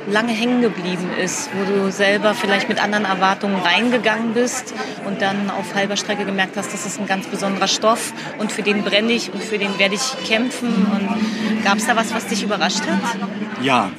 lange 0.09 0.31
hängen 0.33 0.61
geblieben 0.61 1.09
ist, 1.21 1.49
wo 1.53 1.71
du 1.71 1.91
selber 1.91 2.33
vielleicht 2.33 2.69
mit 2.69 2.81
anderen 2.81 3.05
Erwartungen 3.05 3.59
reingegangen 3.61 4.33
bist 4.33 4.73
und 5.05 5.21
dann 5.21 5.49
auf 5.49 5.75
halber 5.75 5.97
Strecke 5.97 6.25
gemerkt 6.25 6.57
hast, 6.57 6.73
das 6.73 6.85
ist 6.85 6.99
ein 6.99 7.07
ganz 7.07 7.27
besonderer 7.27 7.67
Stoff 7.67 8.13
und 8.37 8.51
für 8.51 8.63
den 8.63 8.83
brenne 8.83 9.11
ich 9.11 9.33
und 9.33 9.43
für 9.43 9.57
den 9.57 9.77
werde 9.79 9.95
ich 9.95 10.27
kämpfen. 10.27 10.69
Und 10.69 11.63
gab 11.63 11.77
es 11.77 11.87
da 11.87 11.95
was, 11.95 12.13
was 12.13 12.27
dich 12.27 12.43
überrascht 12.43 12.81
hat? 12.81 13.17
Ja, 13.61 13.91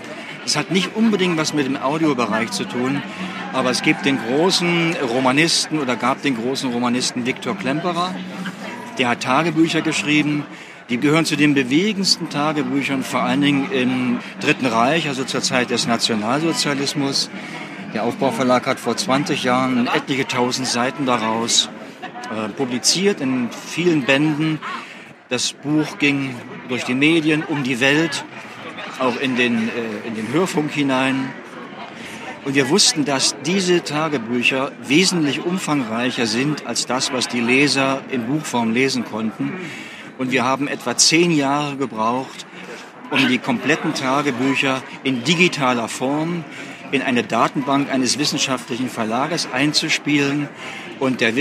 es 0.48 0.56
hat 0.56 0.70
nicht 0.70 0.96
unbedingt 0.96 1.36
was 1.36 1.52
mit 1.52 1.66
dem 1.66 1.76
Audiobereich 1.76 2.50
zu 2.52 2.64
tun, 2.64 3.02
aber 3.52 3.70
es 3.70 3.82
gibt 3.82 4.06
den 4.06 4.18
großen 4.18 4.96
Romanisten 5.14 5.78
oder 5.78 5.94
gab 5.96 6.22
den 6.22 6.40
großen 6.40 6.72
Romanisten 6.72 7.26
Viktor 7.26 7.54
Klemperer, 7.54 8.14
der 8.98 9.08
hat 9.10 9.22
Tagebücher 9.22 9.80
geschrieben. 9.80 10.44
Die 10.90 10.98
gehören 10.98 11.24
zu 11.24 11.36
den 11.36 11.54
bewegendsten 11.54 12.30
Tagebüchern, 12.30 13.02
vor 13.02 13.20
allen 13.20 13.42
Dingen 13.42 13.70
im 13.70 14.20
Dritten 14.40 14.66
Reich, 14.66 15.06
also 15.06 15.24
zur 15.24 15.42
Zeit 15.42 15.70
des 15.70 15.86
Nationalsozialismus. 15.86 17.30
Der 17.94 18.04
Aufbauverlag 18.04 18.66
hat 18.66 18.80
vor 18.80 18.96
20 18.96 19.44
Jahren 19.44 19.86
etliche 19.86 20.26
tausend 20.26 20.66
Seiten 20.66 21.06
daraus 21.06 21.68
äh, 22.30 22.48
publiziert 22.48 23.20
in 23.20 23.50
vielen 23.50 24.04
Bänden. 24.04 24.60
Das 25.28 25.52
Buch 25.52 25.98
ging 25.98 26.34
durch 26.68 26.84
die 26.84 26.94
Medien 26.94 27.44
um 27.44 27.64
die 27.64 27.80
Welt, 27.80 28.24
auch 28.98 29.18
in 29.20 29.36
den, 29.36 29.68
äh, 29.68 30.08
in 30.08 30.14
den 30.14 30.32
Hörfunk 30.32 30.70
hinein. 30.72 31.30
Und 32.48 32.54
wir 32.54 32.70
wussten, 32.70 33.04
dass 33.04 33.36
diese 33.44 33.84
Tagebücher 33.84 34.72
wesentlich 34.82 35.44
umfangreicher 35.44 36.26
sind 36.26 36.66
als 36.66 36.86
das, 36.86 37.12
was 37.12 37.28
die 37.28 37.40
Leser 37.40 38.00
in 38.08 38.26
Buchform 38.26 38.72
lesen 38.72 39.04
konnten. 39.04 39.52
Und 40.16 40.30
wir 40.32 40.44
haben 40.44 40.66
etwa 40.66 40.96
zehn 40.96 41.30
Jahre 41.30 41.76
gebraucht, 41.76 42.46
um 43.10 43.28
die 43.28 43.36
kompletten 43.36 43.92
Tagebücher 43.92 44.82
in 45.04 45.24
digitaler 45.24 45.88
Form 45.88 46.42
in 46.90 47.02
eine 47.02 47.22
Datenbank 47.22 47.92
eines 47.92 48.18
wissenschaftlichen 48.18 48.88
Verlages 48.88 49.46
einzuspielen 49.52 50.48
und 51.00 51.20
der 51.20 51.34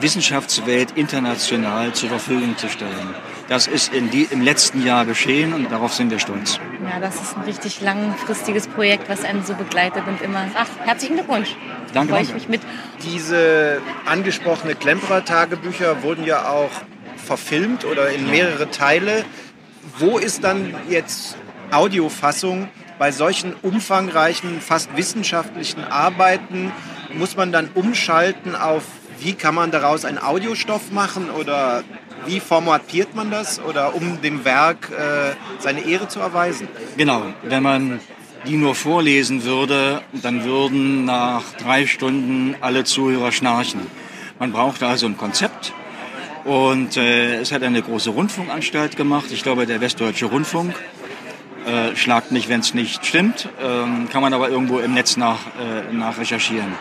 Wissenschaftswelt 0.00 0.92
international 0.96 1.92
zur 1.92 2.08
Verfügung 2.08 2.56
zu 2.56 2.68
stellen. 2.68 3.14
Das 3.48 3.66
ist 3.66 3.92
in 3.92 4.10
die, 4.10 4.26
im 4.30 4.40
letzten 4.40 4.84
Jahr 4.84 5.04
geschehen 5.04 5.52
und 5.52 5.70
darauf 5.70 5.92
sind 5.92 6.10
wir 6.10 6.18
stolz. 6.18 6.58
Ja, 6.82 7.00
das 7.00 7.16
ist 7.16 7.36
ein 7.36 7.42
richtig 7.42 7.80
langfristiges 7.80 8.66
Projekt, 8.66 9.08
was 9.08 9.24
einen 9.24 9.44
so 9.44 9.54
begleitet 9.54 10.04
und 10.06 10.22
immer. 10.22 10.46
Ach, 10.54 10.68
herzlichen 10.84 11.16
Glückwunsch. 11.16 11.56
Danke. 11.92 12.14
Freue 12.14 12.22
ich 12.22 12.34
mich 12.34 12.48
mit. 12.48 12.62
Diese 13.04 13.82
angesprochene 14.06 14.74
Klemperer-Tagebücher 14.74 16.02
wurden 16.02 16.24
ja 16.24 16.48
auch 16.48 16.70
verfilmt 17.16 17.84
oder 17.84 18.10
in 18.10 18.30
mehrere 18.30 18.70
Teile. 18.70 19.24
Wo 19.98 20.18
ist 20.18 20.44
dann 20.44 20.74
jetzt 20.88 21.36
Audiofassung 21.70 22.68
bei 22.98 23.12
solchen 23.12 23.54
umfangreichen, 23.62 24.60
fast 24.60 24.96
wissenschaftlichen 24.96 25.84
Arbeiten? 25.84 26.72
Muss 27.14 27.36
man 27.36 27.52
dann 27.52 27.68
umschalten 27.74 28.54
auf, 28.54 28.84
wie 29.22 29.34
kann 29.34 29.54
man 29.54 29.70
daraus 29.70 30.04
einen 30.04 30.18
Audiostoff 30.18 30.90
machen 30.90 31.30
oder 31.30 31.84
wie 32.26 32.40
formatiert 32.40 33.14
man 33.14 33.30
das 33.30 33.60
oder 33.60 33.94
um 33.94 34.20
dem 34.20 34.44
Werk 34.44 34.90
äh, 34.90 35.34
seine 35.58 35.84
Ehre 35.86 36.08
zu 36.08 36.20
erweisen? 36.20 36.68
Genau, 36.96 37.22
wenn 37.42 37.62
man 37.62 38.00
die 38.46 38.56
nur 38.56 38.74
vorlesen 38.74 39.44
würde, 39.44 40.02
dann 40.12 40.44
würden 40.44 41.04
nach 41.04 41.42
drei 41.58 41.86
Stunden 41.86 42.56
alle 42.60 42.84
Zuhörer 42.84 43.32
schnarchen. 43.32 43.86
Man 44.38 44.52
braucht 44.52 44.82
also 44.82 45.06
ein 45.06 45.16
Konzept 45.16 45.72
und 46.44 46.96
äh, 46.96 47.36
es 47.36 47.52
hat 47.52 47.62
eine 47.62 47.82
große 47.82 48.10
Rundfunkanstalt 48.10 48.96
gemacht, 48.96 49.26
ich 49.30 49.42
glaube 49.42 49.66
der 49.66 49.80
Westdeutsche 49.80 50.26
Rundfunk. 50.26 50.74
Äh, 51.64 51.94
schlagt 51.94 52.32
mich, 52.32 52.48
wenn 52.48 52.58
es 52.58 52.74
nicht 52.74 53.06
stimmt, 53.06 53.48
ähm, 53.62 54.08
kann 54.10 54.20
man 54.20 54.34
aber 54.34 54.48
irgendwo 54.48 54.80
im 54.80 54.94
Netz 54.94 55.16
nach, 55.16 55.38
äh, 55.46 55.92
nach 55.92 56.18
recherchieren. 56.18 56.72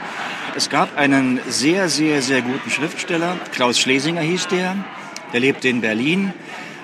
Es 0.55 0.69
gab 0.69 0.97
einen 0.97 1.39
sehr, 1.47 1.87
sehr, 1.87 2.21
sehr 2.21 2.41
guten 2.41 2.69
Schriftsteller, 2.69 3.37
Klaus 3.53 3.79
Schlesinger 3.79 4.21
hieß 4.21 4.47
der, 4.47 4.75
der 5.31 5.39
lebte 5.39 5.69
in 5.69 5.79
Berlin, 5.79 6.33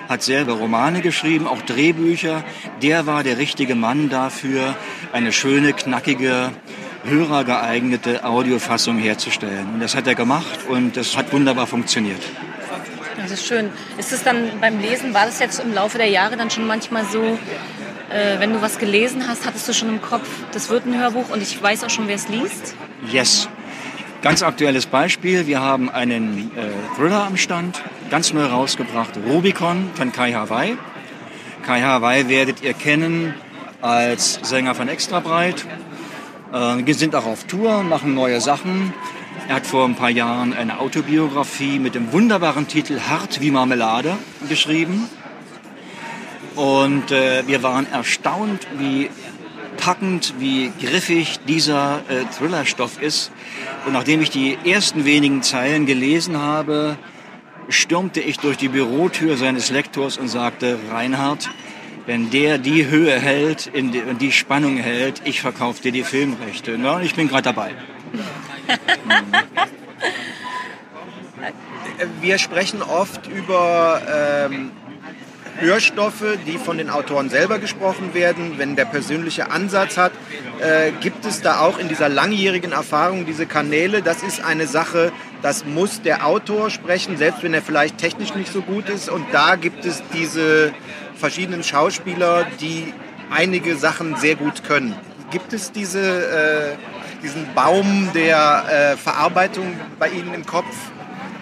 hat 0.08 0.22
selber 0.22 0.54
Romane 0.54 1.02
geschrieben, 1.02 1.46
auch 1.46 1.60
Drehbücher. 1.60 2.42
Der 2.82 3.06
war 3.06 3.22
der 3.22 3.36
richtige 3.36 3.74
Mann 3.74 4.08
dafür, 4.08 4.74
eine 5.12 5.32
schöne, 5.32 5.74
knackige, 5.74 6.50
hörergeeignete 7.04 8.24
Audiofassung 8.24 8.98
herzustellen. 8.98 9.68
Und 9.74 9.80
das 9.80 9.94
hat 9.94 10.06
er 10.06 10.14
gemacht 10.14 10.60
und 10.68 10.96
das 10.96 11.16
hat 11.16 11.30
wunderbar 11.32 11.66
funktioniert. 11.66 12.22
Das 13.18 13.30
ist 13.30 13.46
schön. 13.46 13.68
Ist 13.98 14.12
es 14.12 14.22
dann 14.22 14.60
beim 14.60 14.80
Lesen, 14.80 15.12
war 15.12 15.26
das 15.26 15.40
jetzt 15.40 15.60
im 15.60 15.74
Laufe 15.74 15.98
der 15.98 16.08
Jahre 16.08 16.38
dann 16.38 16.50
schon 16.50 16.66
manchmal 16.66 17.04
so, 17.04 17.38
äh, 18.10 18.38
wenn 18.38 18.54
du 18.54 18.62
was 18.62 18.78
gelesen 18.78 19.28
hast, 19.28 19.44
hattest 19.44 19.68
du 19.68 19.74
schon 19.74 19.90
im 19.90 20.00
Kopf, 20.00 20.26
das 20.52 20.70
wird 20.70 20.86
ein 20.86 20.98
Hörbuch 20.98 21.28
und 21.28 21.42
ich 21.42 21.62
weiß 21.62 21.84
auch 21.84 21.90
schon, 21.90 22.08
wer 22.08 22.14
es 22.14 22.28
liest? 22.28 22.74
Yes. 23.12 23.48
Ganz 24.20 24.42
aktuelles 24.42 24.86
Beispiel, 24.86 25.46
wir 25.46 25.60
haben 25.60 25.88
einen 25.88 26.50
äh, 26.56 26.96
Thriller 26.96 27.24
am 27.24 27.36
Stand, 27.36 27.80
ganz 28.10 28.32
neu 28.32 28.46
rausgebracht, 28.46 29.12
Rubicon 29.28 29.90
von 29.94 30.10
Kai 30.10 30.32
Hawaii. 30.32 30.76
Kai 31.64 31.82
Hawaii 31.82 32.28
werdet 32.28 32.60
ihr 32.60 32.74
kennen 32.74 33.32
als 33.80 34.40
Sänger 34.42 34.74
von 34.74 34.88
Extra 34.88 35.20
Breit. 35.20 35.64
Äh, 36.52 36.84
wir 36.84 36.94
sind 36.96 37.14
auch 37.14 37.26
auf 37.26 37.44
Tour, 37.44 37.84
machen 37.84 38.14
neue 38.14 38.40
Sachen. 38.40 38.92
Er 39.46 39.54
hat 39.54 39.68
vor 39.68 39.84
ein 39.84 39.94
paar 39.94 40.10
Jahren 40.10 40.52
eine 40.52 40.80
Autobiografie 40.80 41.78
mit 41.78 41.94
dem 41.94 42.12
wunderbaren 42.12 42.66
Titel 42.66 42.98
Hart 43.08 43.40
wie 43.40 43.52
Marmelade 43.52 44.16
geschrieben. 44.48 45.08
Und 46.56 47.12
äh, 47.12 47.46
wir 47.46 47.62
waren 47.62 47.86
erstaunt, 47.92 48.66
wie 48.78 49.10
packend, 49.88 50.34
wie 50.38 50.70
griffig 50.82 51.40
dieser 51.48 52.00
äh, 52.10 52.26
Thrillerstoff 52.36 53.00
ist. 53.00 53.32
Und 53.86 53.94
nachdem 53.94 54.20
ich 54.20 54.28
die 54.28 54.58
ersten 54.66 55.06
wenigen 55.06 55.42
Zeilen 55.42 55.86
gelesen 55.86 56.36
habe, 56.36 56.98
stürmte 57.70 58.20
ich 58.20 58.38
durch 58.38 58.58
die 58.58 58.68
Bürotür 58.68 59.38
seines 59.38 59.70
Lektors 59.70 60.18
und 60.18 60.28
sagte, 60.28 60.78
Reinhard, 60.90 61.48
wenn 62.04 62.28
der 62.28 62.58
die 62.58 62.84
Höhe 62.84 63.18
hält 63.18 63.66
in 63.66 63.90
die, 63.90 64.02
und 64.02 64.20
die 64.20 64.30
Spannung 64.30 64.76
hält, 64.76 65.22
ich 65.24 65.40
verkaufe 65.40 65.80
dir 65.80 65.92
die 65.92 66.04
Filmrechte. 66.04 66.76
Na, 66.78 67.00
ich 67.00 67.14
bin 67.14 67.28
gerade 67.28 67.44
dabei. 67.44 67.70
Wir 72.20 72.36
sprechen 72.36 72.82
oft 72.82 73.26
über 73.26 74.02
ähm, 74.06 74.70
Hörstoffe, 75.58 76.38
die 76.46 76.56
von 76.58 76.78
den 76.78 76.88
Autoren 76.88 77.30
selber 77.30 77.58
gesprochen 77.58 78.14
werden, 78.14 78.54
wenn 78.58 78.76
der 78.76 78.84
persönliche 78.84 79.50
Ansatz 79.50 79.96
hat. 79.96 80.12
Äh, 80.60 80.92
gibt 81.00 81.24
es 81.24 81.42
da 81.42 81.60
auch 81.60 81.78
in 81.78 81.88
dieser 81.88 82.08
langjährigen 82.08 82.72
Erfahrung 82.72 83.26
diese 83.26 83.46
Kanäle? 83.46 84.02
Das 84.02 84.22
ist 84.22 84.44
eine 84.44 84.66
Sache, 84.66 85.12
das 85.42 85.64
muss 85.64 86.02
der 86.02 86.26
Autor 86.26 86.70
sprechen, 86.70 87.16
selbst 87.16 87.42
wenn 87.42 87.54
er 87.54 87.62
vielleicht 87.62 87.98
technisch 87.98 88.34
nicht 88.34 88.52
so 88.52 88.62
gut 88.62 88.88
ist. 88.88 89.08
Und 89.08 89.26
da 89.32 89.56
gibt 89.56 89.84
es 89.84 90.02
diese 90.14 90.72
verschiedenen 91.16 91.62
Schauspieler, 91.62 92.46
die 92.60 92.94
einige 93.30 93.76
Sachen 93.76 94.16
sehr 94.16 94.36
gut 94.36 94.64
können. 94.64 94.94
Gibt 95.30 95.52
es 95.52 95.72
diese, 95.72 96.00
äh, 96.00 96.76
diesen 97.22 97.52
Baum 97.54 98.10
der 98.14 98.92
äh, 98.94 98.96
Verarbeitung 98.96 99.74
bei 99.98 100.08
Ihnen 100.08 100.32
im 100.34 100.46
Kopf? 100.46 100.74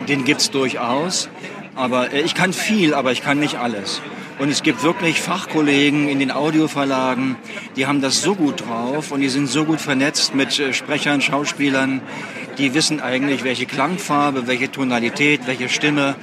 Den 0.09 0.25
gibt 0.25 0.41
es 0.41 0.51
durchaus. 0.51 1.29
Aber 1.77 2.13
äh, 2.13 2.23
ich 2.23 2.35
kann 2.35 2.53
viel, 2.53 2.95
aber 2.95 3.13
ich 3.13 3.23
kann 3.23 3.39
nicht 3.39 3.57
alles. 3.57 4.01
Und 4.39 4.51
es 4.51 4.63
gibt 4.63 4.83
wirklich 4.83 5.21
Fachkollegen 5.21 6.09
in 6.09 6.19
den 6.19 6.31
Audioverlagen, 6.31 7.37
die 7.77 7.87
haben 7.87 8.03
das 8.03 8.21
so 8.21 8.35
gut 8.35 8.67
drauf 8.67 9.11
und 9.11 9.21
die 9.21 9.29
sind 9.29 9.47
so 9.47 9.65
gut 9.65 9.81
vernetzt 9.81 10.35
mit 10.35 10.59
äh, 10.59 10.73
Sprechern, 10.73 11.21
Schauspielern, 11.21 12.03
die 12.59 12.75
wissen 12.75 13.01
eigentlich, 13.01 13.45
welche 13.45 13.67
Klangfarbe, 13.67 14.47
welche 14.47 14.71
Tonalität, 14.71 15.47
welche 15.47 15.69
Stimme 15.69 16.17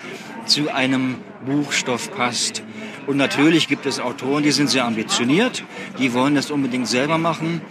zu 0.46 0.74
einem 0.74 1.16
Buchstoff 1.46 2.12
passt. 2.16 2.64
Und 3.06 3.18
natürlich 3.18 3.68
gibt 3.68 3.86
es 3.86 4.00
Autoren, 4.00 4.44
die 4.44 4.52
sind 4.52 4.70
sehr 4.70 4.86
ambitioniert, 4.86 5.64
die 6.00 6.14
wollen 6.14 6.36
das 6.36 6.52
unbedingt 6.52 6.88
selber 6.88 7.18
machen. 7.18 7.62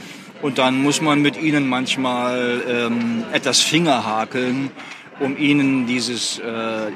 Und 0.42 0.59
dann 0.59 0.83
muss 0.83 1.01
man 1.01 1.23
mit 1.23 1.40
ihnen 1.40 1.68
manchmal 1.68 2.62
ähm, 2.68 3.25
etwas 3.33 3.61
Fingerhakeln, 3.61 4.71
um 5.23 5.37
ihnen 5.37 5.87
dieses 5.87 6.39
äh, 6.39 6.43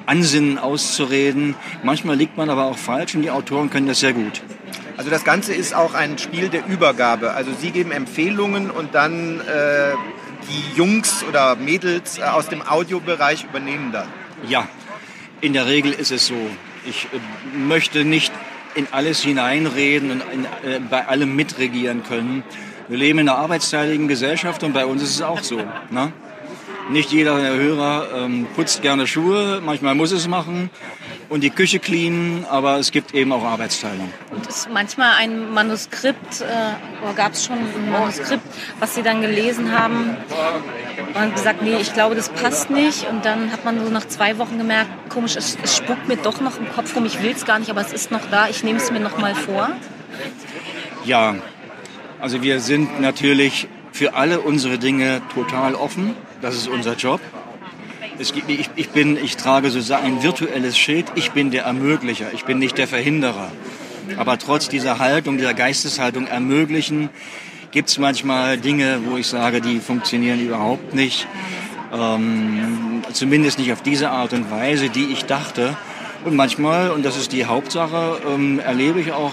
Ansinnen 0.06 0.58
auszureden. 0.58 1.54
Manchmal 1.82 2.16
liegt 2.16 2.36
man 2.36 2.50
aber 2.50 2.64
auch 2.64 2.78
falsch 2.78 3.14
und 3.14 3.22
die 3.22 3.30
Autoren 3.30 3.70
können 3.70 3.86
das 3.86 4.00
sehr 4.00 4.12
gut. 4.12 4.42
Also 4.96 5.10
das 5.10 5.24
Ganze 5.24 5.54
ist 5.54 5.74
auch 5.74 5.94
ein 5.94 6.18
Spiel 6.18 6.48
der 6.48 6.66
Übergabe. 6.66 7.32
Also 7.32 7.52
Sie 7.58 7.70
geben 7.70 7.92
Empfehlungen 7.92 8.70
und 8.70 8.94
dann 8.94 9.40
äh, 9.40 9.92
die 10.48 10.76
Jungs 10.76 11.24
oder 11.28 11.56
Mädels 11.56 12.18
äh, 12.18 12.22
aus 12.22 12.48
dem 12.48 12.62
Audiobereich 12.62 13.44
übernehmen 13.44 13.92
dann. 13.92 14.08
Ja, 14.48 14.68
in 15.40 15.52
der 15.52 15.66
Regel 15.66 15.92
ist 15.92 16.12
es 16.12 16.26
so. 16.26 16.34
Ich 16.86 17.06
äh, 17.06 17.58
möchte 17.58 18.04
nicht 18.04 18.32
in 18.74 18.86
alles 18.90 19.22
hineinreden 19.22 20.10
und 20.10 20.22
in, 20.32 20.44
äh, 20.44 20.80
bei 20.90 21.06
allem 21.06 21.34
mitregieren 21.36 22.02
können. 22.02 22.42
Wir 22.88 22.98
leben 22.98 23.18
in 23.18 23.28
einer 23.28 23.38
arbeitsteiligen 23.38 24.08
Gesellschaft 24.08 24.62
und 24.62 24.72
bei 24.72 24.86
uns 24.86 25.02
ist 25.02 25.10
es 25.10 25.22
auch 25.22 25.42
so. 25.42 25.60
Ne? 25.90 26.12
Nicht 26.88 27.10
jeder 27.10 27.36
Hörer 27.36 28.08
ähm, 28.14 28.46
putzt 28.54 28.80
gerne 28.80 29.06
Schuhe, 29.06 29.60
manchmal 29.64 29.94
muss 29.96 30.12
es 30.12 30.28
machen 30.28 30.70
und 31.28 31.42
die 31.42 31.50
Küche 31.50 31.80
cleanen, 31.80 32.44
aber 32.48 32.78
es 32.78 32.92
gibt 32.92 33.12
eben 33.12 33.32
auch 33.32 33.42
Arbeitsteilung. 33.42 34.08
Und 34.30 34.46
ist 34.46 34.70
manchmal 34.72 35.14
ein 35.18 35.52
Manuskript, 35.52 36.42
äh, 36.42 36.44
oder 37.02 37.14
gab 37.14 37.32
es 37.32 37.44
schon 37.44 37.56
ein 37.58 37.90
Manuskript, 37.90 38.44
was 38.78 38.94
Sie 38.94 39.02
dann 39.02 39.20
gelesen 39.20 39.76
haben 39.76 40.16
und 41.14 41.34
gesagt, 41.34 41.62
nee, 41.62 41.76
ich 41.80 41.92
glaube, 41.92 42.14
das 42.14 42.28
passt 42.28 42.70
nicht. 42.70 43.08
Und 43.08 43.24
dann 43.24 43.50
hat 43.50 43.64
man 43.64 43.84
so 43.84 43.90
nach 43.90 44.06
zwei 44.06 44.38
Wochen 44.38 44.58
gemerkt, 44.58 44.90
komisch, 45.08 45.34
es, 45.36 45.58
es 45.62 45.76
spuckt 45.76 46.06
mir 46.06 46.16
doch 46.16 46.40
noch 46.40 46.58
im 46.58 46.70
Kopf 46.72 46.94
rum, 46.94 47.04
ich 47.04 47.20
will 47.22 47.32
es 47.32 47.44
gar 47.44 47.58
nicht, 47.58 47.70
aber 47.70 47.80
es 47.80 47.92
ist 47.92 48.10
noch 48.12 48.30
da, 48.30 48.48
ich 48.48 48.62
nehme 48.62 48.78
es 48.78 48.92
mir 48.92 49.00
noch 49.00 49.18
mal 49.18 49.34
vor. 49.34 49.70
Ja, 51.04 51.34
also 52.20 52.42
wir 52.42 52.60
sind 52.60 53.00
natürlich 53.00 53.68
für 53.92 54.14
alle 54.14 54.40
unsere 54.40 54.78
Dinge 54.78 55.22
total 55.34 55.74
offen. 55.74 56.14
Das 56.42 56.54
ist 56.54 56.68
unser 56.68 56.94
Job. 56.94 57.20
Es 58.18 58.32
gibt, 58.32 58.48
ich, 58.50 58.70
ich, 58.76 58.90
bin, 58.90 59.16
ich 59.22 59.36
trage 59.36 59.70
sozusagen 59.70 60.06
ein 60.06 60.22
virtuelles 60.22 60.78
Schild. 60.78 61.06
Ich 61.14 61.32
bin 61.32 61.50
der 61.50 61.64
Ermöglicher. 61.64 62.26
Ich 62.32 62.44
bin 62.44 62.58
nicht 62.58 62.78
der 62.78 62.88
Verhinderer. 62.88 63.50
Aber 64.16 64.38
trotz 64.38 64.68
dieser 64.68 64.98
Haltung, 64.98 65.36
dieser 65.36 65.54
Geisteshaltung 65.54 66.26
ermöglichen, 66.26 67.10
gibt 67.72 67.88
es 67.88 67.98
manchmal 67.98 68.58
Dinge, 68.58 69.00
wo 69.04 69.16
ich 69.16 69.26
sage, 69.26 69.60
die 69.60 69.80
funktionieren 69.80 70.40
überhaupt 70.40 70.94
nicht. 70.94 71.26
Ähm, 71.92 73.02
zumindest 73.12 73.58
nicht 73.58 73.72
auf 73.72 73.82
diese 73.82 74.10
Art 74.10 74.32
und 74.32 74.50
Weise, 74.50 74.88
die 74.88 75.06
ich 75.12 75.24
dachte. 75.24 75.76
Und 76.24 76.36
manchmal, 76.36 76.90
und 76.90 77.04
das 77.04 77.16
ist 77.16 77.32
die 77.32 77.44
Hauptsache, 77.44 78.18
ähm, 78.26 78.58
erlebe 78.58 79.00
ich 79.00 79.12
auch 79.12 79.32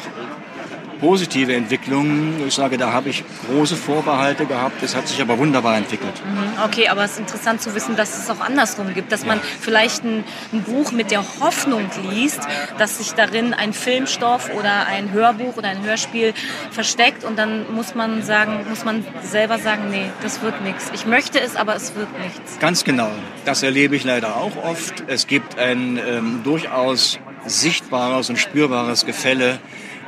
positive 1.03 1.53
Entwicklungen. 1.53 2.47
Ich 2.47 2.53
sage, 2.53 2.77
da 2.77 2.93
habe 2.93 3.09
ich 3.09 3.25
große 3.49 3.75
Vorbehalte 3.75 4.45
gehabt. 4.45 4.81
Es 4.83 4.95
hat 4.95 5.05
sich 5.05 5.21
aber 5.21 5.37
wunderbar 5.37 5.75
entwickelt. 5.75 6.13
Mhm, 6.25 6.63
okay, 6.63 6.87
aber 6.87 7.03
es 7.03 7.11
ist 7.11 7.19
interessant 7.19 7.61
zu 7.61 7.75
wissen, 7.75 7.97
dass 7.97 8.17
es 8.17 8.29
auch 8.29 8.39
andersrum 8.39 8.93
gibt, 8.93 9.11
dass 9.11 9.25
man 9.25 9.41
vielleicht 9.59 10.05
ein, 10.05 10.23
ein, 10.53 10.63
Buch 10.63 10.93
mit 10.93 11.11
der 11.11 11.21
Hoffnung 11.41 11.89
liest, 12.09 12.39
dass 12.77 12.99
sich 12.99 13.11
darin 13.15 13.53
ein 13.53 13.73
Filmstoff 13.73 14.49
oder 14.57 14.87
ein 14.87 15.11
Hörbuch 15.11 15.57
oder 15.57 15.67
ein 15.67 15.83
Hörspiel 15.83 16.33
versteckt 16.71 17.25
und 17.25 17.37
dann 17.37 17.73
muss 17.73 17.95
man 17.95 18.23
sagen, 18.23 18.65
muss 18.69 18.85
man 18.85 19.05
selber 19.23 19.59
sagen, 19.59 19.89
nee, 19.91 20.05
das 20.21 20.41
wird 20.41 20.61
nichts. 20.63 20.89
Ich 20.93 21.05
möchte 21.05 21.37
es, 21.37 21.57
aber 21.57 21.75
es 21.75 21.95
wird 21.95 22.07
nichts. 22.19 22.59
Ganz 22.59 22.85
genau. 22.85 23.11
Das 23.43 23.61
erlebe 23.61 23.97
ich 23.97 24.05
leider 24.05 24.37
auch 24.37 24.55
oft. 24.63 25.03
Es 25.07 25.27
gibt 25.27 25.59
ein 25.59 25.99
ähm, 26.07 26.41
durchaus 26.45 27.19
sichtbares 27.45 28.29
und 28.29 28.37
spürbares 28.37 29.05
Gefälle 29.05 29.59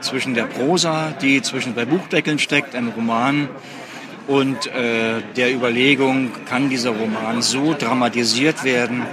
zwischen 0.06 0.34
der 0.34 0.44
Prosa, 0.44 1.14
die 1.22 1.42
zwischen 1.42 1.74
zwei 1.74 1.86
Buchdeckeln 1.86 2.40
steckt, 2.40 2.76
einem 2.76 2.90
Roman, 2.90 3.50
und 4.28 4.68
äh, 4.68 5.22
der 5.36 5.54
Überlegung, 5.54 6.32
kann 6.46 6.70
dieser 6.70 6.92
Roman 6.92 7.42
so 7.44 7.76
dramatisiert 7.78 8.64
werden, 8.64 9.04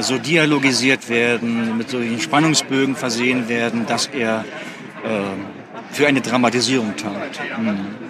so 0.00 0.18
dialogisiert 0.18 1.08
werden, 1.08 1.78
mit 1.78 1.88
solchen 1.88 2.20
Spannungsbögen 2.20 2.94
versehen 2.94 3.48
werden, 3.48 3.86
dass 3.86 4.06
er 4.06 4.44
äh, 5.02 5.94
für 5.94 6.06
eine 6.06 6.20
Dramatisierung 6.20 6.94
taugt. 6.96 7.40
Mhm 7.58 8.03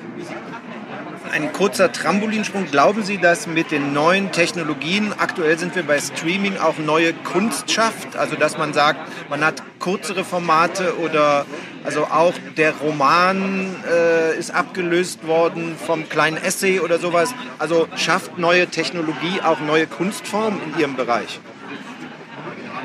ein 1.34 1.52
kurzer 1.52 1.90
Trampolinsprung. 1.90 2.66
Glauben 2.70 3.02
Sie, 3.02 3.18
dass 3.18 3.48
mit 3.48 3.72
den 3.72 3.92
neuen 3.92 4.30
Technologien, 4.30 5.12
aktuell 5.18 5.58
sind 5.58 5.74
wir 5.74 5.82
bei 5.82 5.98
Streaming, 5.98 6.58
auch 6.58 6.78
neue 6.78 7.12
Kunst 7.12 7.72
schafft? 7.72 8.14
Also 8.16 8.36
dass 8.36 8.56
man 8.56 8.72
sagt, 8.72 9.00
man 9.28 9.44
hat 9.44 9.60
kürzere 9.80 10.22
Formate 10.24 10.96
oder 10.98 11.44
also 11.82 12.04
auch 12.04 12.34
der 12.56 12.72
Roman 12.76 13.74
äh, 13.90 14.38
ist 14.38 14.54
abgelöst 14.54 15.26
worden 15.26 15.74
vom 15.76 16.08
kleinen 16.08 16.36
Essay 16.36 16.78
oder 16.78 17.00
sowas. 17.00 17.34
Also 17.58 17.88
schafft 17.96 18.38
neue 18.38 18.68
Technologie 18.68 19.40
auch 19.42 19.58
neue 19.58 19.88
Kunstformen 19.88 20.60
in 20.62 20.80
Ihrem 20.80 20.94
Bereich? 20.94 21.40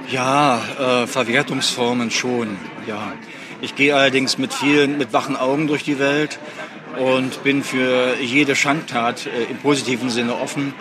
Ja, 0.09 0.59
äh, 0.79 1.05
Verwertungsformen 1.05 2.09
schon, 2.09 2.57
ja. 2.87 3.13
Ich 3.61 3.75
gehe 3.75 3.93
allerdings 3.93 4.37
mit 4.37 4.53
vielen, 4.53 4.97
mit 4.97 5.13
wachen 5.13 5.35
Augen 5.35 5.67
durch 5.67 5.83
die 5.83 5.99
Welt 5.99 6.39
und 6.97 7.43
bin 7.43 7.63
für 7.63 8.15
jede 8.19 8.55
Schandtat 8.55 9.25
äh, 9.25 9.51
im 9.51 9.57
positiven 9.57 10.09
Sinne 10.09 10.35
offen. 10.35 10.73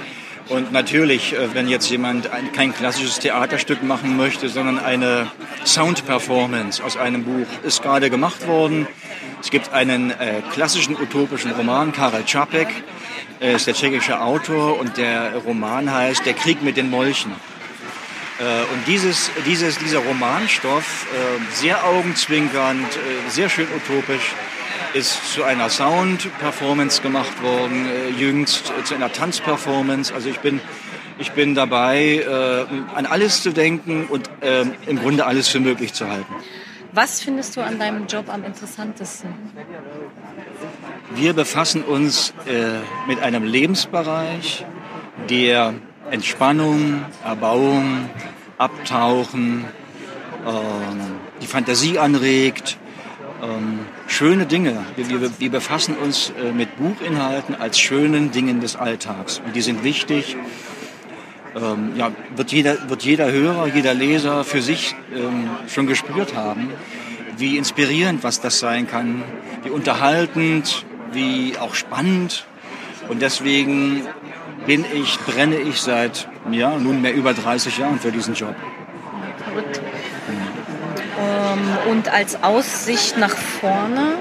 Und 0.48 0.72
natürlich, 0.72 1.34
äh, 1.34 1.54
wenn 1.54 1.68
jetzt 1.68 1.90
jemand 1.90 2.30
ein, 2.30 2.52
kein 2.52 2.74
klassisches 2.74 3.18
Theaterstück 3.18 3.82
machen 3.82 4.16
möchte, 4.16 4.48
sondern 4.48 4.78
eine 4.78 5.30
Sound-Performance 5.64 6.82
aus 6.82 6.96
einem 6.96 7.24
Buch, 7.24 7.46
ist 7.64 7.82
gerade 7.82 8.08
gemacht 8.08 8.46
worden. 8.46 8.86
Es 9.42 9.50
gibt 9.50 9.72
einen 9.72 10.10
äh, 10.10 10.42
klassischen 10.52 10.96
utopischen 10.96 11.50
Roman, 11.52 11.92
Karel 11.92 12.24
Čapek, 12.24 12.68
äh, 13.40 13.54
ist 13.54 13.66
der 13.66 13.74
tschechische 13.74 14.20
Autor 14.20 14.80
und 14.80 14.96
der 14.96 15.36
Roman 15.36 15.92
heißt 15.92 16.24
Der 16.24 16.34
Krieg 16.34 16.62
mit 16.62 16.76
den 16.78 16.88
Molchen. 16.88 17.32
Äh, 18.40 18.72
und 18.72 18.86
dieses, 18.86 19.30
dieses, 19.44 19.78
dieser 19.78 19.98
Romanstoff, 19.98 21.06
sehr 21.52 21.84
augenzwinkernd, 21.84 22.86
sehr 23.28 23.48
schön 23.48 23.66
utopisch, 23.76 24.32
ist 24.94 25.32
zu 25.32 25.44
einer 25.44 25.68
Sound-Performance 25.68 27.02
gemacht 27.02 27.42
worden, 27.42 27.86
äh, 27.86 28.10
jüngst 28.10 28.70
äh, 28.70 28.84
zu 28.84 28.94
einer 28.94 29.12
Tanzperformance. 29.12 30.12
Also 30.12 30.28
ich 30.28 30.40
bin, 30.40 30.60
ich 31.18 31.32
bin 31.32 31.54
dabei, 31.54 32.24
äh, 32.26 32.96
an 32.96 33.06
alles 33.06 33.42
zu 33.42 33.52
denken 33.52 34.06
und 34.06 34.30
im 34.86 34.98
Grunde 35.00 35.26
alles 35.26 35.48
für 35.48 35.60
möglich 35.60 35.92
zu 35.92 36.08
halten. 36.08 36.34
Was 36.92 37.20
findest 37.20 37.56
du 37.56 37.60
an 37.62 37.78
deinem 37.78 38.06
Job 38.06 38.28
am 38.28 38.44
interessantesten? 38.44 39.28
Wir 41.14 41.32
befassen 41.34 41.82
uns 41.82 42.32
mit 43.06 43.20
einem 43.20 43.44
Lebensbereich, 43.44 44.64
der 45.28 45.74
Entspannung, 46.10 47.04
Erbauung, 47.24 48.08
Abtauchen, 48.56 49.64
ähm, 50.46 51.18
die 51.42 51.46
Fantasie 51.46 51.98
anregt, 51.98 52.78
ähm, 53.42 53.80
schöne 54.06 54.46
Dinge. 54.46 54.84
Wir, 54.96 55.08
wir, 55.20 55.30
wir 55.38 55.50
befassen 55.50 55.96
uns 55.96 56.30
äh, 56.30 56.52
mit 56.52 56.76
Buchinhalten 56.76 57.54
als 57.54 57.78
schönen 57.78 58.30
Dingen 58.30 58.60
des 58.60 58.76
Alltags. 58.76 59.40
Und 59.44 59.54
die 59.54 59.60
sind 59.60 59.84
wichtig. 59.84 60.36
Ähm, 61.56 61.92
ja, 61.96 62.12
wird, 62.36 62.52
jeder, 62.52 62.88
wird 62.88 63.02
jeder 63.02 63.30
Hörer, 63.30 63.66
jeder 63.66 63.94
Leser 63.94 64.44
für 64.44 64.60
sich 64.60 64.94
ähm, 65.14 65.48
schon 65.66 65.86
gespürt 65.86 66.34
haben, 66.34 66.70
wie 67.36 67.56
inspirierend 67.56 68.22
was 68.22 68.40
das 68.40 68.58
sein 68.58 68.86
kann, 68.86 69.22
wie 69.62 69.70
unterhaltend, 69.70 70.84
wie 71.12 71.54
auch 71.58 71.74
spannend. 71.74 72.46
Und 73.08 73.22
deswegen 73.22 74.02
bin 74.66 74.84
ich, 74.94 75.18
brenne 75.20 75.56
ich 75.56 75.80
seit 75.80 76.28
ja, 76.50 76.76
nunmehr 76.76 77.14
über 77.14 77.32
30 77.32 77.78
Jahren 77.78 77.98
für 77.98 78.12
diesen 78.12 78.34
Job. 78.34 78.54
Verrückt. 79.44 79.80
Ähm, 81.58 81.90
und 81.90 82.08
als 82.12 82.42
Aussicht 82.42 83.16
nach 83.18 83.36
vorne, 83.36 84.14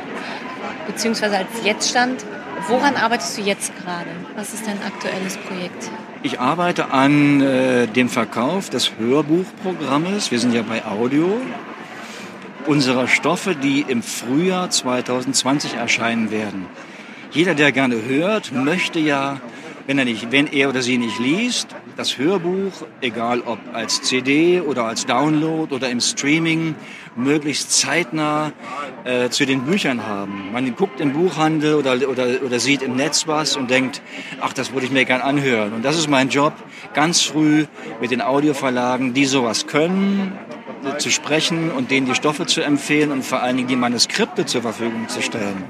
beziehungsweise 0.88 1.38
als 1.38 1.50
Jetztstand, 1.64 2.26
woran 2.68 2.96
arbeitest 2.96 3.38
du 3.38 3.42
jetzt 3.42 3.74
gerade? 3.78 4.10
Was 4.36 4.54
ist 4.54 4.66
dein 4.66 4.82
aktuelles 4.84 5.38
Projekt? 5.38 5.90
Ich 6.24 6.40
arbeite 6.40 6.92
an 6.92 7.42
äh, 7.42 7.88
dem 7.88 8.10
Verkauf 8.10 8.70
des 8.70 8.92
Hörbuchprogrammes. 8.98 10.32
Wir 10.32 10.40
sind 10.40 10.54
ja 10.54 10.64
bei 10.64 10.84
Audio 10.86 11.40
unserer 12.66 13.08
Stoffe, 13.08 13.56
die 13.56 13.82
im 13.82 14.04
Frühjahr 14.04 14.70
2020 14.70 15.76
erscheinen 15.76 16.32
werden. 16.32 16.66
Jeder, 17.32 17.56
der 17.56 17.72
gerne 17.72 18.04
hört, 18.04 18.52
möchte 18.52 19.00
ja 19.00 19.40
wenn 19.88 19.98
er, 19.98 20.06
nicht, 20.06 20.32
wenn 20.32 20.48
er 20.48 20.70
oder 20.70 20.82
sie 20.82 20.98
nicht 20.98 21.18
liest, 21.18 21.70
das 21.96 22.18
Hörbuch, 22.18 22.74
egal 23.02 23.42
ob 23.42 23.58
als 23.74 24.02
CD 24.02 24.62
oder 24.62 24.84
als 24.84 25.06
Download 25.06 25.74
oder 25.74 25.90
im 25.90 26.02
Streaming, 26.02 26.76
möglichst 27.16 27.72
zeitnah 27.72 28.52
äh, 29.06 29.30
zu 29.30 29.46
den 29.46 29.64
Büchern 29.64 30.06
haben. 30.06 30.52
Man 30.52 30.76
guckt 30.76 31.00
im 31.00 31.14
Buchhandel 31.14 31.76
oder, 31.76 31.94
oder, 32.10 32.28
oder 32.46 32.60
sieht 32.60 32.82
im 32.82 32.96
Netz 32.96 33.28
was 33.28 33.56
und 33.56 33.72
denkt, 33.72 34.02
ach, 34.42 34.54
das 34.54 34.74
würde 34.74 34.86
ich 34.86 34.92
mir 34.92 35.06
gern 35.06 35.22
anhören. 35.22 35.74
Und 35.74 35.84
das 35.84 35.98
ist 35.98 36.10
mein 36.10 36.30
Job, 36.30 36.54
ganz 36.94 37.22
früh 37.22 37.66
mit 38.02 38.12
den 38.12 38.22
Audioverlagen, 38.22 39.14
die 39.14 39.26
sowas 39.26 39.68
können, 39.68 40.38
zu 41.00 41.10
sprechen 41.10 41.72
und 41.72 41.92
denen 41.92 42.06
die 42.08 42.16
Stoffe 42.16 42.46
zu 42.46 42.62
empfehlen 42.62 43.12
und 43.12 43.26
vor 43.26 43.42
allen 43.42 43.58
Dingen 43.58 43.68
die 43.68 43.76
Manuskripte 43.76 44.46
zur 44.46 44.62
Verfügung 44.62 45.08
zu 45.08 45.22
stellen. 45.22 45.64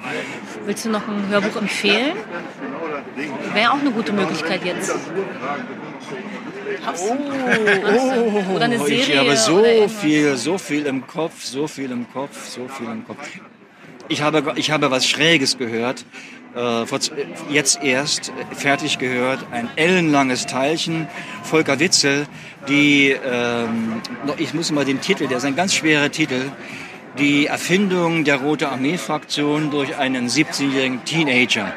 Willst 0.66 0.86
du 0.86 0.90
noch 0.90 1.08
ein 1.08 1.30
Hörbuch 1.30 1.62
empfehlen? 1.62 2.18
Wäre 3.54 3.72
auch 3.72 3.80
eine 3.80 3.92
gute 3.92 4.14
Möglichkeit 4.14 4.64
jetzt. 4.64 4.92
Oh, 7.00 7.18
oh, 7.18 8.56
oder 8.56 8.66
eine 8.66 8.80
Serie. 8.80 8.98
Ich 9.00 9.18
habe 9.18 9.36
so 9.38 9.64
viel, 9.88 10.38
so 10.38 10.58
viel 10.58 10.86
im 10.86 11.06
Kopf, 11.08 11.44
so 11.44 11.68
viel 11.68 11.92
im 11.92 12.12
Kopf, 12.12 12.48
so 12.48 12.68
viel 12.68 12.88
im 12.88 13.06
Kopf. 13.06 13.28
Ich 14.10 14.22
habe, 14.22 14.54
ich 14.56 14.72
habe 14.72 14.92
was 14.92 15.08
Schräges 15.08 15.58
gehört, 15.58 16.06
äh, 16.56 16.86
jetzt 17.50 17.84
erst 17.84 18.32
fertig 18.56 19.00
gehört, 19.00 19.40
ein 19.52 19.70
ellenlanges 19.76 20.46
Teilchen, 20.46 21.08
Volker 21.44 21.80
Witzel, 21.80 22.26
die, 22.70 23.10
ähm, 23.10 24.02
ich 24.38 24.54
muss 24.54 24.72
mal 24.72 24.86
den 24.86 25.02
Titel, 25.02 25.28
der 25.28 25.38
ist 25.38 25.46
ein 25.46 25.56
ganz 25.56 25.74
schwerer 25.76 26.10
Titel, 26.10 26.52
die 27.18 27.48
Erfindung 27.48 28.24
der 28.24 28.38
Rote 28.38 28.70
Armee-Fraktion 28.70 29.72
durch 29.72 29.98
einen 29.98 30.28
17-jährigen 30.28 31.04
Teenager. 31.04 31.74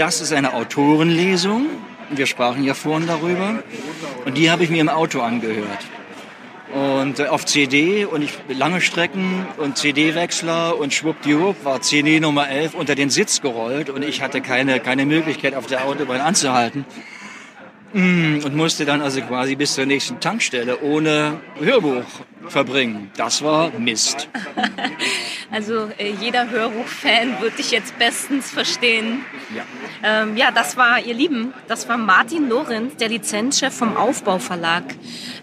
Das 0.00 0.22
ist 0.22 0.32
eine 0.32 0.54
Autorenlesung. 0.54 1.66
Wir 2.08 2.24
sprachen 2.24 2.64
ja 2.64 2.72
vorhin 2.72 3.06
darüber. 3.06 3.62
Und 4.24 4.38
die 4.38 4.50
habe 4.50 4.64
ich 4.64 4.70
mir 4.70 4.80
im 4.80 4.88
Auto 4.88 5.20
angehört. 5.20 5.84
Und 6.72 7.18
äh, 7.18 7.26
auf 7.26 7.44
CD 7.44 8.06
und 8.06 8.22
ich 8.22 8.32
lange 8.48 8.80
Strecken 8.80 9.46
und 9.58 9.76
CD-Wechsler 9.76 10.78
und 10.78 10.94
schwuppdiwupp 10.94 11.66
war 11.66 11.82
CD 11.82 12.18
Nummer 12.18 12.48
11 12.48 12.72
unter 12.72 12.94
den 12.94 13.10
Sitz 13.10 13.42
gerollt 13.42 13.90
und 13.90 14.02
ich 14.02 14.22
hatte 14.22 14.40
keine, 14.40 14.80
keine 14.80 15.04
Möglichkeit 15.04 15.54
auf 15.54 15.66
der 15.66 15.84
Autobahn 15.84 16.22
anzuhalten. 16.22 16.86
Mm, 17.92 18.38
und 18.44 18.54
musste 18.54 18.84
dann 18.84 19.02
also 19.02 19.20
quasi 19.22 19.56
bis 19.56 19.74
zur 19.74 19.84
nächsten 19.84 20.20
Tankstelle 20.20 20.80
ohne 20.80 21.40
Hörbuch 21.58 22.04
verbringen. 22.48 23.10
Das 23.16 23.42
war 23.42 23.70
Mist. 23.78 24.28
Also 25.52 25.90
äh, 25.98 26.12
jeder 26.20 26.48
Hörbuchfan 26.48 27.40
wird 27.40 27.58
dich 27.58 27.72
jetzt 27.72 27.98
bestens 27.98 28.52
verstehen. 28.52 29.24
Ja. 29.52 30.22
Ähm, 30.22 30.36
ja, 30.36 30.52
das 30.52 30.76
war, 30.76 31.00
ihr 31.00 31.12
Lieben, 31.12 31.52
das 31.66 31.88
war 31.88 31.96
Martin 31.96 32.48
Lorenz, 32.48 32.94
der 32.96 33.08
Lizenzchef 33.08 33.74
vom 33.74 33.96
Aufbauverlag. 33.96 34.84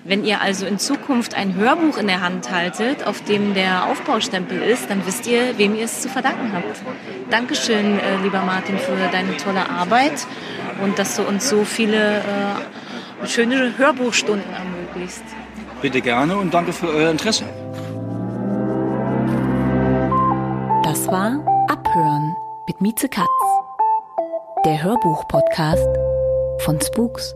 Wenn 0.05 0.23
ihr 0.23 0.39
also 0.39 0.65
in 0.65 0.79
Zukunft 0.79 1.35
ein 1.35 1.55
Hörbuch 1.55 1.97
in 1.97 2.07
der 2.07 2.21
Hand 2.21 2.49
haltet, 2.51 3.05
auf 3.05 3.21
dem 3.25 3.53
der 3.53 3.83
Aufbaustempel 3.87 4.61
ist, 4.61 4.89
dann 4.89 5.05
wisst 5.05 5.27
ihr, 5.27 5.57
wem 5.57 5.75
ihr 5.75 5.83
es 5.83 5.99
zu 5.99 6.07
verdanken 6.07 6.53
habt. 6.53 6.81
Dankeschön, 7.29 7.99
äh, 7.99 8.21
lieber 8.23 8.43
Martin, 8.43 8.77
für 8.77 8.95
deine 9.11 9.35
tolle 9.35 9.69
Arbeit 9.69 10.25
und 10.81 10.97
dass 10.99 11.15
du 11.15 11.23
uns 11.23 11.49
so 11.49 11.63
viele 11.63 12.19
äh, 12.19 13.27
schöne 13.27 13.77
Hörbuchstunden 13.77 14.53
ermöglicht. 14.53 15.23
Bitte 15.81 16.01
gerne 16.01 16.37
und 16.37 16.53
danke 16.53 16.73
für 16.73 16.89
euer 16.89 17.11
Interesse. 17.11 17.45
Das 20.83 21.07
war 21.07 21.43
Abhören 21.69 22.35
mit 22.67 22.81
Mieze 22.81 23.09
Katz, 23.09 23.27
der 24.65 24.83
Hörbuch-Podcast 24.83 25.87
von 26.59 26.79
Spooks. 26.81 27.35